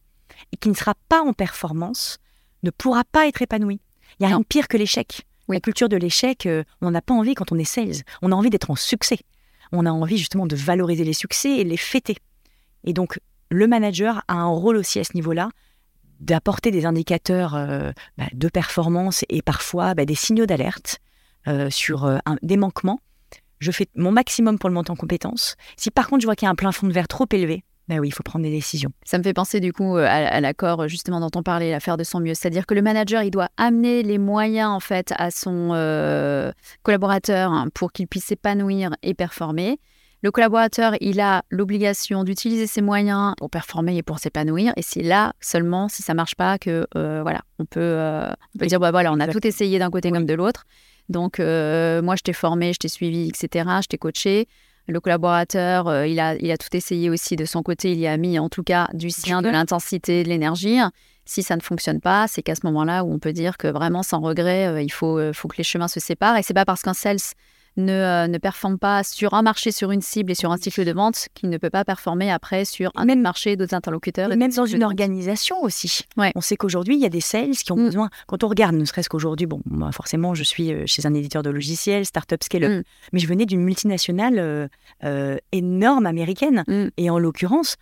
[0.52, 2.18] et qui ne sera pas en performance
[2.62, 3.80] ne pourra pas être épanoui.
[4.20, 4.36] Il y a Non.
[4.36, 5.22] rien de pire que l'échec.
[5.48, 5.56] Oui.
[5.56, 8.02] La culture de l'échec, euh, on n'a pas envie quand on est sales.
[8.20, 9.18] On a envie d'être en succès.
[9.72, 12.16] On a envie justement de valoriser les succès et les fêter.
[12.84, 13.18] Et donc,
[13.50, 15.50] le manager a un rôle aussi à ce niveau-là
[16.20, 20.98] d'apporter des indicateurs euh, bah, de performance et parfois bah, des signaux d'alerte
[21.48, 23.00] euh, sur euh, un- des manquements.
[23.58, 25.56] Je fais mon maximum pour le monter en compétences.
[25.76, 27.96] Si par contre je vois qu'il y a un plafond de verre trop élevé, bah
[27.96, 28.92] oui, il faut prendre des décisions.
[29.04, 32.20] Ça me fait penser du coup à, l'accord justement dont on parlait, l'affaire de son
[32.20, 32.34] mieux.
[32.34, 35.70] C'est-à-dire que le manager, il doit amener les moyens en fait à son
[36.84, 39.80] collaborateur hein, pour qu'il puisse s'épanouir et performer.
[40.22, 44.72] Le collaborateur, il a l'obligation d'utiliser ses moyens pour performer et pour s'épanouir.
[44.76, 48.58] Et c'est là seulement, si ça marche pas, que euh, voilà, on peut, euh, on
[48.58, 50.64] peut Oui, dire bah voilà, on a tout essayé d'un côté comme de l'autre.
[51.08, 53.68] Donc euh, moi, je t'ai formé, je t'ai suivi, etc.
[53.82, 54.46] Je t'ai coaché.
[54.86, 57.90] Le collaborateur, il, a, il a tout essayé aussi de son côté.
[57.90, 60.78] Il y a mis en tout cas du sien, de l'intensité, de l'énergie.
[61.24, 64.04] Si ça ne fonctionne pas, c'est qu'à ce moment-là où on peut dire que vraiment
[64.04, 66.36] sans regret, il faut, faut que les chemins se séparent.
[66.36, 67.18] Et c'est pas parce qu'un sales
[67.76, 70.84] ne, euh, ne performe pas sur un marché, sur une cible et sur un cycle
[70.84, 74.30] de vente qu'il ne peut pas performer après sur un Même- marché, d'autres interlocuteurs.
[74.32, 76.02] et Même dans une organisation aussi.
[76.16, 76.32] Ouais.
[76.34, 77.84] On sait qu'aujourd'hui, il y a des sales qui ont Mm.
[77.86, 78.10] besoin.
[78.26, 81.42] Quand on regarde, ne serait-ce qu'aujourd'hui, bon, moi, forcément, je suis euh, chez un éditeur
[81.42, 82.82] de logiciels, Startup Scale-up, Mm.
[83.12, 84.68] mais je venais d'une multinationale euh,
[85.04, 86.64] euh, énorme américaine.
[86.66, 86.88] Mm.
[86.96, 87.76] Et en l'occurrence,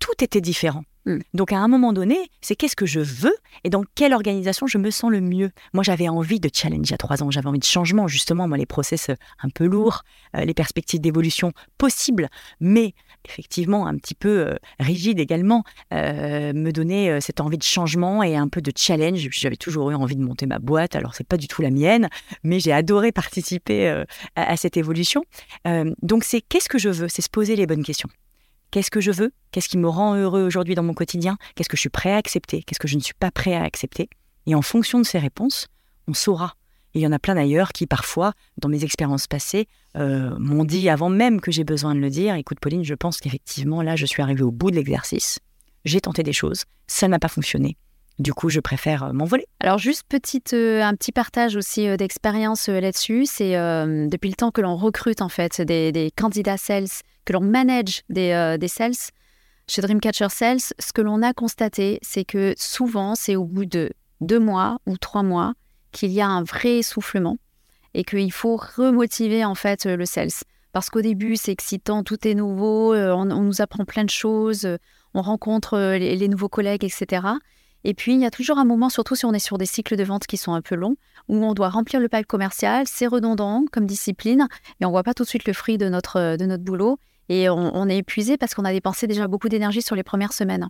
[0.00, 0.82] tout était différent.
[1.06, 1.18] Mm.
[1.34, 4.78] Donc à un moment donné, c'est qu'est-ce que je veux et dans quelle organisation je
[4.78, 5.50] me sens le mieux?
[5.72, 8.66] Moi, j'avais envie de challenge a trois ans, j'avais envie de changement, justement, moi, les
[8.66, 10.02] process euh, un peu lourds,
[10.36, 12.28] euh, les perspectives d'évolution possibles,
[12.60, 12.94] mais
[13.24, 18.36] effectivement un petit peu euh, rigide également, euh, me donner cette envie de changement et
[18.36, 19.28] un peu de challenge.
[19.30, 22.08] J'avais toujours eu envie de monter ma boîte, alors c'est pas du tout la mienne,
[22.42, 25.24] mais j'ai adoré participer à, à cette évolution.
[26.02, 27.08] Donc c'est qu'est-ce que je veux?
[27.08, 28.08] C'est se poser les bonnes questions.
[28.74, 29.30] Qu'est-ce que je veux?
[29.52, 31.36] Qu'est-ce qui me rend heureux aujourd'hui dans mon quotidien?
[31.54, 32.64] Qu'est-ce que je suis prêt à accepter?
[32.64, 34.08] Qu'est-ce que je ne suis pas prêt à accepter?
[34.46, 35.68] Et en fonction de ces réponses,
[36.08, 36.56] on saura.
[36.92, 40.88] Il y en a plein d'ailleurs qui, parfois, dans mes expériences passées, euh, m'ont dit
[40.88, 44.06] avant même que j'ai besoin de le dire Écoute, Pauline, je pense qu'effectivement, là, je
[44.06, 45.38] suis arrivée au bout de l'exercice.
[45.84, 47.76] J'ai tenté des choses, ça n'a pas fonctionné.
[48.18, 49.46] Du coup, je préfère euh, m'envoler.
[49.60, 50.04] Alors juste
[50.52, 53.26] euh, un petit partage aussi d'expérience là-dessus.
[53.26, 56.88] C'est depuis le temps que l'on recrute en fait des, des candidats sales,
[57.24, 58.92] que l'on manage des, euh, des sales.
[59.66, 63.90] Chez Dreamcatcher Sales, ce que l'on a constaté, c'est que souvent, c'est au bout de
[64.20, 65.54] deux mois ou trois mois
[65.92, 67.38] qu'il y a un vrai essoufflement
[67.94, 70.30] et qu'il faut remotiver en fait euh, le sales.
[70.72, 74.64] Parce qu'au début, c'est excitant, tout est nouveau, euh, on, nous apprend plein de choses,
[74.64, 74.76] euh,
[75.14, 77.26] on rencontre les, nouveaux collègues, etc.
[77.84, 79.94] Et puis, il y a toujours un moment, surtout si on est sur des cycles
[79.94, 80.96] de vente qui sont un peu longs,
[81.28, 84.48] où on doit remplir le pipe commercial, c'est redondant comme discipline,
[84.80, 86.98] et on voit pas tout de suite le fruit de notre, de notre boulot,
[87.28, 90.32] et on, on est épuisé parce qu'on a dépensé déjà beaucoup d'énergie sur les premières
[90.32, 90.68] semaines.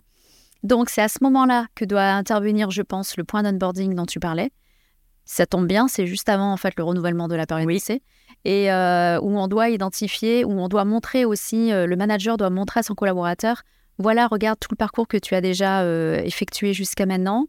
[0.63, 4.19] Donc, c'est à ce moment-là que doit intervenir, je pense, le point d'onboarding dont tu
[4.19, 4.51] parlais.
[5.25, 7.75] Ça tombe bien, c'est juste avant en fait le renouvellement de la période Oui.
[7.75, 8.01] d'essai,
[8.45, 12.51] et euh, où on doit identifier, où on doit montrer aussi, euh, le manager doit
[12.51, 13.63] montrer à son collaborateur
[13.97, 17.47] voilà, regarde tout le parcours que tu as déjà euh, effectué jusqu'à maintenant,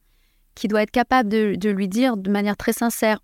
[0.55, 3.19] qui doit être capable de, de lui dire de manière très sincère,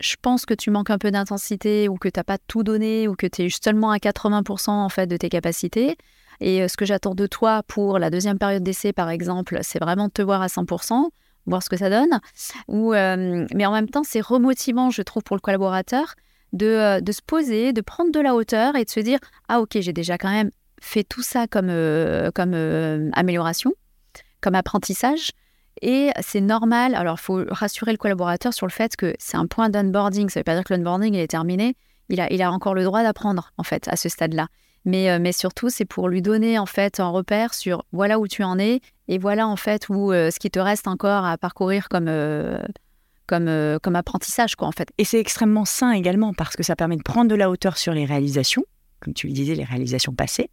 [0.00, 3.08] je pense que tu manques un peu d'intensité ou que tu n'as pas tout donné
[3.08, 5.96] ou que tu es seulement à 80% en fait de tes capacités.
[6.40, 9.80] Et euh, ce que j'attends de toi pour la deuxième période d'essai, par exemple, c'est
[9.80, 11.08] vraiment de te voir à 100%,
[11.46, 12.20] voir ce que ça donne.
[12.68, 16.14] Ou, euh, mais en même temps, c'est remotivant, je trouve, pour le collaborateur
[16.52, 19.18] de, euh, se poser, de prendre de la hauteur et de se dire,
[19.48, 21.72] ah ok, j'ai déjà quand même fait tout ça comme,
[22.34, 22.54] comme
[23.14, 23.72] amélioration,
[24.40, 25.32] comme apprentissage.
[25.82, 26.94] Et c'est normal.
[26.94, 30.28] Alors, il faut rassurer le collaborateur sur le fait que c'est un point d'onboarding.
[30.28, 31.74] Ça ne veut pas dire que l'onboarding est terminé.
[32.08, 34.48] Il a, il a encore le droit d'apprendre, en fait, à ce stade-là.
[34.84, 38.26] Mais, euh, mais surtout, c'est pour lui donner, en fait, un repère sur voilà où
[38.26, 41.36] tu en es et voilà, en fait, où euh, ce qui te reste encore à
[41.36, 42.58] parcourir comme, euh,
[43.26, 43.50] comme,
[43.82, 44.88] comme apprentissage, quoi, en fait.
[44.96, 47.92] Et c'est extrêmement sain également parce que ça permet de prendre de la hauteur sur
[47.92, 48.64] les réalisations,
[49.00, 50.50] comme tu le disais, les réalisations passées,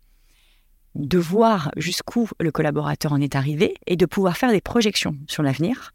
[0.95, 5.43] de voir jusqu'où le collaborateur en est arrivé et de pouvoir faire des projections sur
[5.43, 5.91] l'avenir.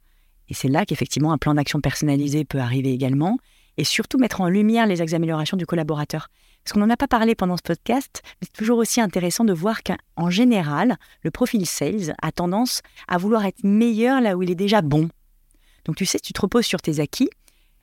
[0.48, 3.38] Et c'est là qu'effectivement un plan d'action personnalisé peut arriver également
[3.76, 6.28] et surtout mettre en lumière les axes d'amélioration du collaborateur.
[6.62, 9.54] Parce qu'on n'en a pas parlé pendant ce podcast, mais c'est toujours aussi intéressant de
[9.54, 14.50] voir qu'en général, le profil sales a tendance à vouloir être meilleur là où il
[14.50, 15.08] est déjà bon.
[15.86, 17.30] Donc tu sais, tu te reposes sur tes acquis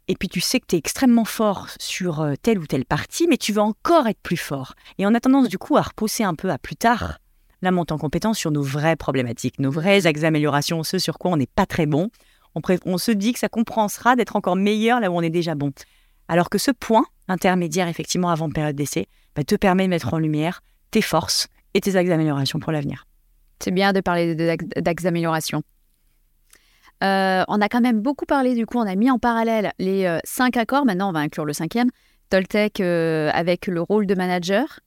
[0.08, 3.28] et puis tu sais que tu es extrêmement fort sur euh, telle ou telle partie,
[3.28, 4.74] mais tu veux encore être plus fort.
[4.98, 7.20] Et on a tendance du coup à repousser un peu à plus tard
[7.62, 11.32] la montée en compétence sur nos vraies problématiques, nos vraies axes d'amélioration, ce sur quoi
[11.32, 12.10] on n'est pas très bon.
[12.56, 15.56] On, on, se dit que ça compensera d'être encore meilleur là où on est déjà
[15.56, 15.72] bon.
[16.28, 20.20] Alors que ce point intermédiaire, effectivement, avant période d'essai, bah, te permet de mettre en
[20.20, 23.06] lumière tes forces et tes axes d'amélioration pour l'avenir.
[23.60, 25.64] C'est bien de parler d'axes d'amélioration.
[27.04, 30.06] Euh, on a quand même beaucoup parlé, du coup, on a mis en parallèle les
[30.06, 30.86] euh, cinq accords.
[30.86, 31.90] Maintenant, on va inclure le cinquième,
[32.30, 34.80] Toltec euh, avec le rôle de manager.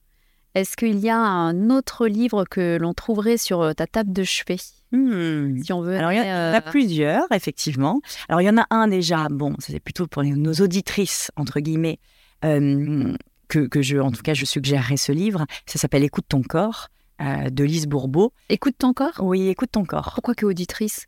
[0.53, 4.57] Est-ce qu'il y a un autre livre que l'on trouverait sur ta table de chevet
[4.91, 5.63] hmm.
[5.63, 5.95] Si on veut.
[5.95, 8.01] Alors, il y en a plusieurs, effectivement.
[8.27, 11.99] Alors, il y en a un déjà, bon, c'est plutôt pour nos auditrices, entre guillemets,
[12.41, 15.45] que, que, je, en tout cas, je suggérerais ce livre.
[15.65, 16.89] Ça s'appelle Écoute ton corps
[17.21, 18.33] de Lise Bourbeau.
[18.49, 19.21] Écoute ton corps?
[19.21, 20.11] Oui, écoute ton corps.
[20.15, 21.05] Pourquoi que auditrice?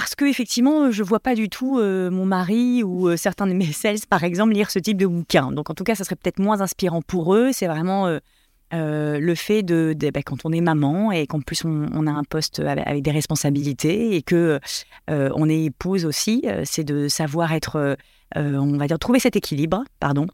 [0.00, 3.54] Parce que effectivement, je vois pas du tout euh, mon mari ou euh, certains de
[3.54, 5.52] mes sales, par exemple, lire ce type de bouquin.
[5.52, 7.50] Donc, en tout cas, ça serait peut-être moins inspirant pour eux.
[7.52, 12.06] C'est vraiment euh, le fait de, bah, quand on est maman et qu'en plus on,
[12.06, 14.60] a un poste avec, des responsabilités et que
[15.08, 17.96] on est épouse aussi, c'est de savoir être,
[18.34, 20.26] on va dire, trouver cet équilibre, pardon.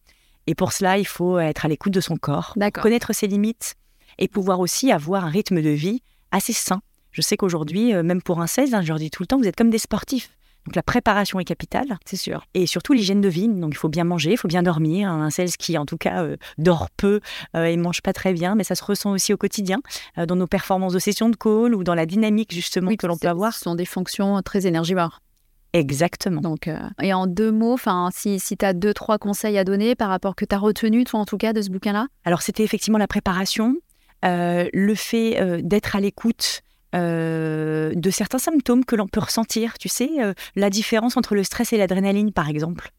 [0.48, 3.76] Et pour cela, il faut être à l'écoute de son corps, connaître ses limites
[4.18, 6.02] et pouvoir aussi avoir un rythme de vie
[6.32, 6.82] assez sain
[7.12, 9.38] je sais qu'aujourd'hui, euh, même pour un 16, hein, je leur dis tout le temps,
[9.38, 10.30] vous êtes comme des sportifs.
[10.66, 12.46] Donc la préparation est capitale, c'est sûr.
[12.54, 13.48] Et surtout l'hygiène de vie.
[13.48, 15.10] Donc il faut bien manger, il faut bien dormir.
[15.10, 17.20] Un sales qui, en tout cas, euh, dort peu
[17.56, 19.80] euh, et mange pas très bien, mais ça se ressent aussi au quotidien
[20.16, 23.28] dans nos performances de session de call ou dans la dynamique justement que l'on peut
[23.28, 23.54] avoir.
[23.54, 25.20] Ce sont des fonctions très énergivores.
[25.72, 26.42] Exactement.
[26.42, 27.78] Donc, et en deux mots,
[28.12, 31.04] si, si tu as deux, trois conseils à donner par rapport que tu as retenu,
[31.04, 32.06] toi en tout cas, de ce bouquin-là?
[32.24, 33.76] Alors, c'était effectivement la préparation,
[34.22, 36.62] le fait d'être à l'écoute
[36.94, 39.78] euh, de certains symptômes que l'on peut ressentir.
[39.78, 42.92] Tu sais, euh, la différence entre le stress et l'adrénaline, par exemple.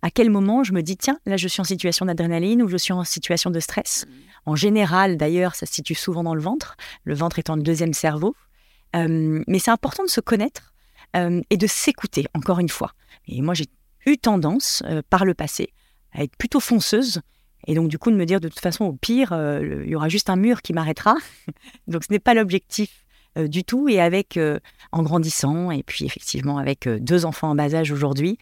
[0.00, 2.76] À quel moment je me dis, tiens, là je suis en situation d'adrénaline ou je
[2.76, 4.06] suis en situation de stress?
[4.46, 7.94] En général, d'ailleurs, ça se situe souvent dans le ventre, le ventre étant le deuxième
[7.94, 8.34] cerveau.
[8.96, 10.72] Euh, mais c'est important de se connaître
[11.48, 12.90] et de s'écouter, encore une fois.
[13.28, 13.66] Et moi, j'ai
[14.04, 15.72] eu tendance, par le passé,
[16.10, 17.20] à être plutôt fonceuse.
[17.68, 19.32] Et donc, du coup, de me dire, de toute façon, au pire,
[19.62, 21.14] il y aura juste un mur qui m'arrêtera.
[21.86, 23.03] donc, ce n'est pas l'objectif
[23.36, 23.88] euh, du tout.
[23.88, 24.58] Et avec, euh,
[24.92, 28.38] en grandissant, et puis effectivement avec euh, deux enfants en bas âge aujourd'hui,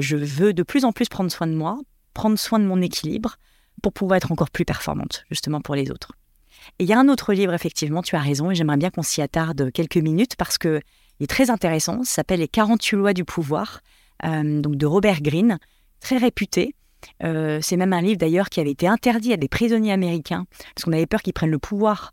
[0.00, 1.78] je veux de plus en plus prendre soin de moi,
[2.14, 3.36] prendre soin de mon équilibre
[3.82, 6.12] pour pouvoir être encore plus performante, justement pour les autres.
[6.78, 9.02] Et il y a un autre livre, effectivement, tu as raison, et j'aimerais bien qu'on
[9.02, 10.80] s'y attarde quelques minutes parce qu'il
[11.20, 12.02] est très intéressant.
[12.02, 13.80] Ça s'appelle Les 48 lois du pouvoir,
[14.22, 15.58] donc de Robert Greene,
[16.00, 16.74] très réputé.
[17.20, 20.94] c'est même un livre d'ailleurs qui avait été interdit à des prisonniers américains parce qu'on
[20.94, 22.12] avait peur qu'ils prennent le pouvoir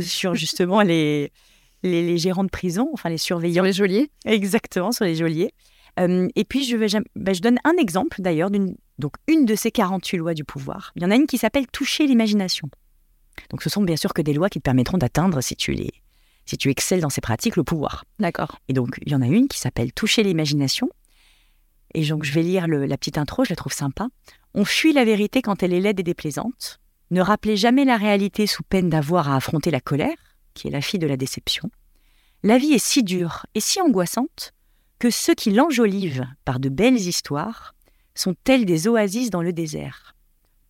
[0.00, 1.32] sur justement les,
[1.82, 3.62] les, gérants de prison, enfin les surveillants.
[3.62, 5.52] Sur les geôliers Exactement, sur les geôliers.
[5.98, 9.54] Euh, et puis, je, vais, bah, je donne un exemple d'ailleurs, d'une, donc une de
[9.54, 10.92] ces 48 lois du pouvoir.
[10.96, 12.68] Il y en a une qui s'appelle toucher l'imagination.
[13.50, 15.92] Donc, ce sont bien sûr que des lois qui te permettront d'atteindre, si tu les,
[16.44, 18.04] si tu excelles dans ces pratiques, le pouvoir.
[18.18, 18.58] D'accord.
[18.68, 20.90] Et donc, il y en a une qui s'appelle toucher l'imagination.
[21.94, 24.08] Et donc, je vais lire la petite intro, je la trouve sympa.
[24.54, 26.80] On fuit la vérité quand elle est laide et déplaisante.
[27.10, 30.16] Ne rappelez jamais la réalité sous peine d'avoir à affronter la colère
[30.56, 31.70] qui est la fille de la déception,
[32.42, 34.52] la vie est si dure et si angoissante
[34.98, 37.74] que ceux qui l'enjolivent par de belles histoires
[38.14, 40.16] sont tels des oasis dans le désert.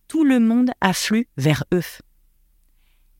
[0.07, 1.83] Tout le monde afflue vers eux.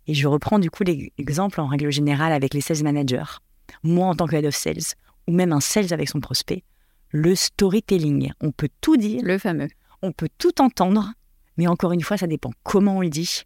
[0.06, 3.40] Et je reprends du coup l'exemple en règle générale avec les sales managers.
[3.84, 4.96] Moi en tant que head of sales,
[5.28, 6.64] ou même un sales avec son prospect,
[7.10, 9.22] le storytelling, on peut tout dire.
[9.24, 9.70] Le fameux.
[10.02, 11.14] On peut tout entendre,
[11.58, 13.44] mais encore une fois, ça dépend comment on le dit,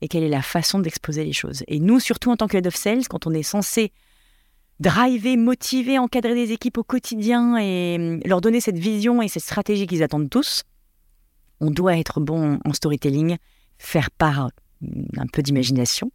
[0.00, 1.62] et quelle est la façon d'exposer les choses.
[1.68, 3.92] Et nous, surtout en tant que head of sales, quand on est censé
[4.80, 9.44] driver, motiver, encadrer des équipes au quotidien et hum, leur donner cette vision et cette
[9.44, 10.64] stratégie qu'ils attendent tous,
[11.60, 13.36] on doit être bon en storytelling,
[13.78, 14.50] faire part
[14.82, 16.10] hum, un peu d'imagination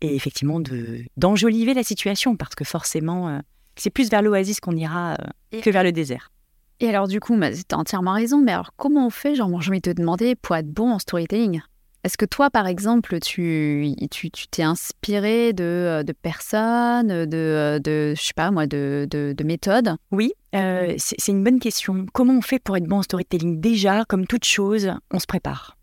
[0.00, 3.38] et effectivement de d'enjoliver la situation parce que forcément euh,
[3.76, 6.30] c'est plus vers l'oasis qu'on ira euh, que vers le désert.
[6.80, 9.70] Et alors du coup, tu as entièrement raison, mais alors comment on fait Genre, je
[9.70, 11.60] vais te demander pour être bon en storytelling
[12.02, 13.92] est-ce que toi, par exemple, tu
[14.50, 19.96] t'es inspiré de, euh, personnes, de, de, je sais pas moi, de, de, méthodes?
[20.10, 22.06] Oui, euh, c'est une bonne question.
[22.14, 23.60] Comment on fait pour être bon en storytelling?
[23.60, 25.76] Déjà, comme toute chose, on se prépare.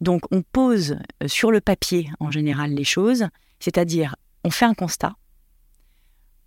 [0.00, 3.26] Donc, on pose euh, sur le papier, en général, les choses,
[3.58, 5.14] c'est-à-dire, on fait un constat,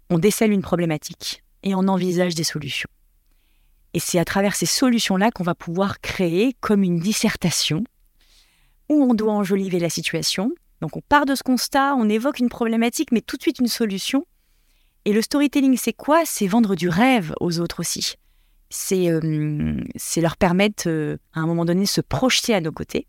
[0.09, 2.89] on décèle une problématique et on envisage des solutions.
[3.93, 7.83] Et c'est à travers ces solutions-là qu'on va pouvoir créer comme une dissertation
[8.87, 10.51] où on doit enjoliver la situation.
[10.81, 13.67] Donc on part de ce constat, on évoque une problématique, mais tout de suite une
[13.67, 14.25] solution.
[15.05, 16.23] Et le storytelling, c'est quoi?
[16.25, 18.15] C'est vendre du rêve aux autres aussi.
[18.69, 19.81] C'est euh,
[20.17, 23.07] leur permettre, euh, à un moment donné, de se projeter à nos côtés.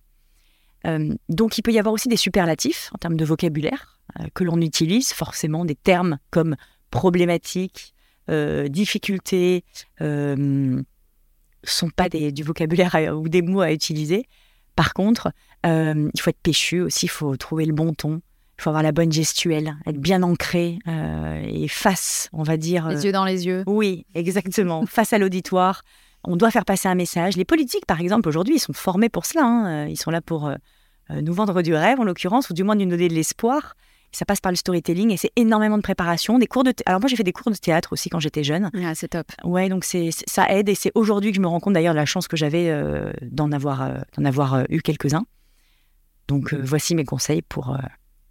[0.87, 3.99] Euh, donc, il peut y avoir aussi des superlatifs en termes de vocabulaire
[4.35, 6.57] que l'on utilise, forcément des termes comme
[6.91, 7.95] problématique,
[8.31, 9.65] euh, difficulté,
[10.01, 10.81] euh,
[11.65, 14.25] sont pas des, du vocabulaire à- ou des mots à utiliser.
[14.77, 15.33] Par contre,
[15.67, 18.23] euh, il faut être péchu aussi, il faut trouver le bon ton,
[18.59, 22.89] il faut avoir la bonne gestuelle, être bien ancré euh, et face, on va dire.
[22.89, 23.65] Les yeux dans les yeux.
[23.67, 24.87] oui, exactement.
[24.87, 25.83] Face à l'auditoire,
[26.25, 27.37] on doit faire passer un message.
[27.37, 29.45] Les politiques, par exemple, aujourd'hui, ils sont formés pour cela.
[29.45, 29.87] hein.
[29.87, 30.51] Ils sont là pour
[31.11, 33.75] nous vendre du rêve, en l'occurrence, ou du moins nous donner de l'espoir.
[34.13, 36.39] Ça passe par le storytelling et c'est énormément de préparation.
[36.39, 38.71] Des cours de Alors moi, j'ai fait des cours de théâtre aussi quand j'étais jeune.
[38.85, 39.27] Ah, c'est top.
[39.45, 41.99] Ouais, donc c'est ça aide et c'est aujourd'hui que je me rends compte d'ailleurs de
[41.99, 45.25] la chance que j'avais euh, d'en avoir, euh, d'en avoir euh, eu quelques-uns.
[46.29, 47.77] Donc voici mes conseils pour,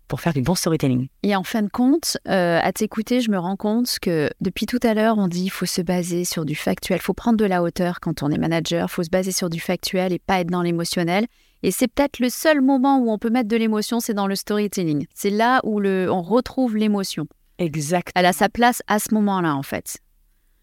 [0.09, 1.07] pour faire du bon storytelling.
[1.23, 4.80] Et en fin de compte, euh, à t'écouter, je me rends compte que depuis tout
[4.84, 7.63] à l'heure, on dit il faut se baser sur du factuel, faut prendre de la
[7.63, 10.63] hauteur quand on est manager, faut se baser sur du factuel et pas être dans
[10.63, 11.27] l'émotionnel.
[11.64, 14.36] Et c'est peut-être le seul moment où on peut mettre de l'émotion, c'est dans le
[14.36, 15.05] storytelling.
[15.14, 17.28] C'est là où le, on retrouve l'émotion.
[17.57, 18.12] Exact.
[18.16, 19.99] Elle a sa place à ce moment-là, en fait.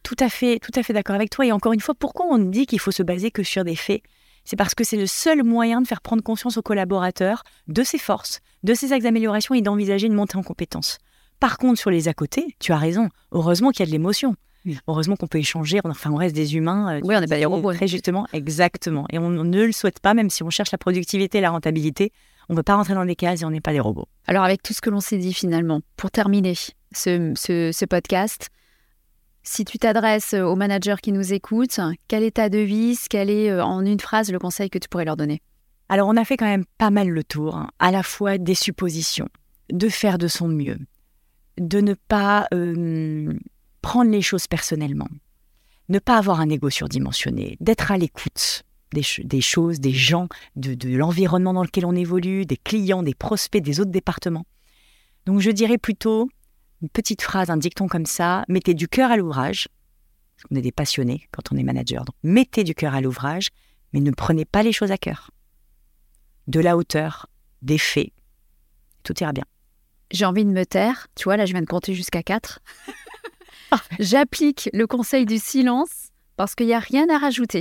[0.02, 1.44] Tout à fait, tout à fait d'accord avec toi.
[1.44, 4.02] Et encore une fois, pourquoi on dit qu'il faut se baser que sur des faits?
[4.44, 7.98] C'est parce que c'est le seul moyen de faire prendre conscience aux collaborateurs de ses
[7.98, 10.98] forces, de ses axes d'amélioration et d'envisager une montée en compétences.
[11.40, 13.08] Par contre, sur les à côté, tu as raison.
[13.32, 14.36] Heureusement qu'il y a de l'émotion.
[14.88, 15.80] Heureusement qu'on peut échanger.
[15.84, 16.96] Enfin, on reste des humains.
[16.96, 17.72] euh, Oui, on n'est pas des robots.
[17.72, 19.06] Très justement, exactement.
[19.10, 22.12] Et on ne le souhaite pas, même si on cherche la productivité et la rentabilité.
[22.48, 24.06] On ne veut pas rentrer dans des cases et on n'est pas des robots.
[24.26, 26.54] Alors, avec tout ce que l'on s'est dit finalement, pour terminer
[26.92, 28.50] ce, ce- ce podcast,
[29.42, 33.06] si tu t'adresses aux managers qui nous écoutent, quelle est ta devise?
[33.08, 35.40] Quel est, euh, en une phrase, le conseil que tu pourrais leur donner?
[35.88, 38.56] Alors, on a fait quand même pas mal le tour, hein, à la fois des
[38.56, 39.28] suppositions,
[39.72, 40.78] de faire de son mieux,
[41.58, 43.32] de ne pas euh,
[43.86, 45.06] prendre les choses personnellement,
[45.88, 50.26] ne pas avoir un ego surdimensionné, d'être à l'écoute des, ch- des choses, des gens,
[50.56, 54.44] de, l'environnement dans lequel on évolue, des clients, des prospects, des autres départements.
[55.24, 56.28] Donc, je dirais plutôt
[56.82, 59.68] une petite phrase, un dicton comme ça mettez du cœur à l'ouvrage.
[60.48, 62.04] Qu'on est des passionnés quand on est manager.
[62.04, 63.50] Donc, mettez du cœur à l'ouvrage,
[63.92, 65.30] mais ne prenez pas les choses à cœur
[66.48, 67.28] de la hauteur,
[67.62, 68.10] des faits.
[69.04, 69.44] Tout ira bien.
[70.10, 71.06] J'ai envie de me taire.
[71.14, 72.60] Tu vois, là, je viens de compter jusqu'à 4.
[73.98, 77.60] J'applique le conseil du silence parce qu'il n'y a rien à rajouter.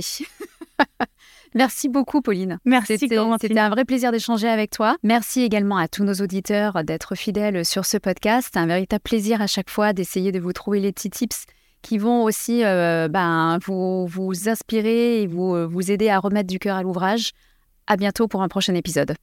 [1.54, 2.58] Merci beaucoup, Pauline.
[2.66, 4.96] Merci, C'était un vrai plaisir d'échanger avec toi.
[5.02, 8.50] Merci également à tous nos auditeurs d'être fidèles sur ce podcast.
[8.52, 11.46] C'est un véritable plaisir à chaque fois d'essayer de vous trouver les petits tips
[11.80, 16.58] qui vont aussi euh, ben, vous, vous inspirer et vous, vous aider à remettre du
[16.58, 17.30] cœur à l'ouvrage.
[17.86, 19.16] À bientôt pour un prochain épisode.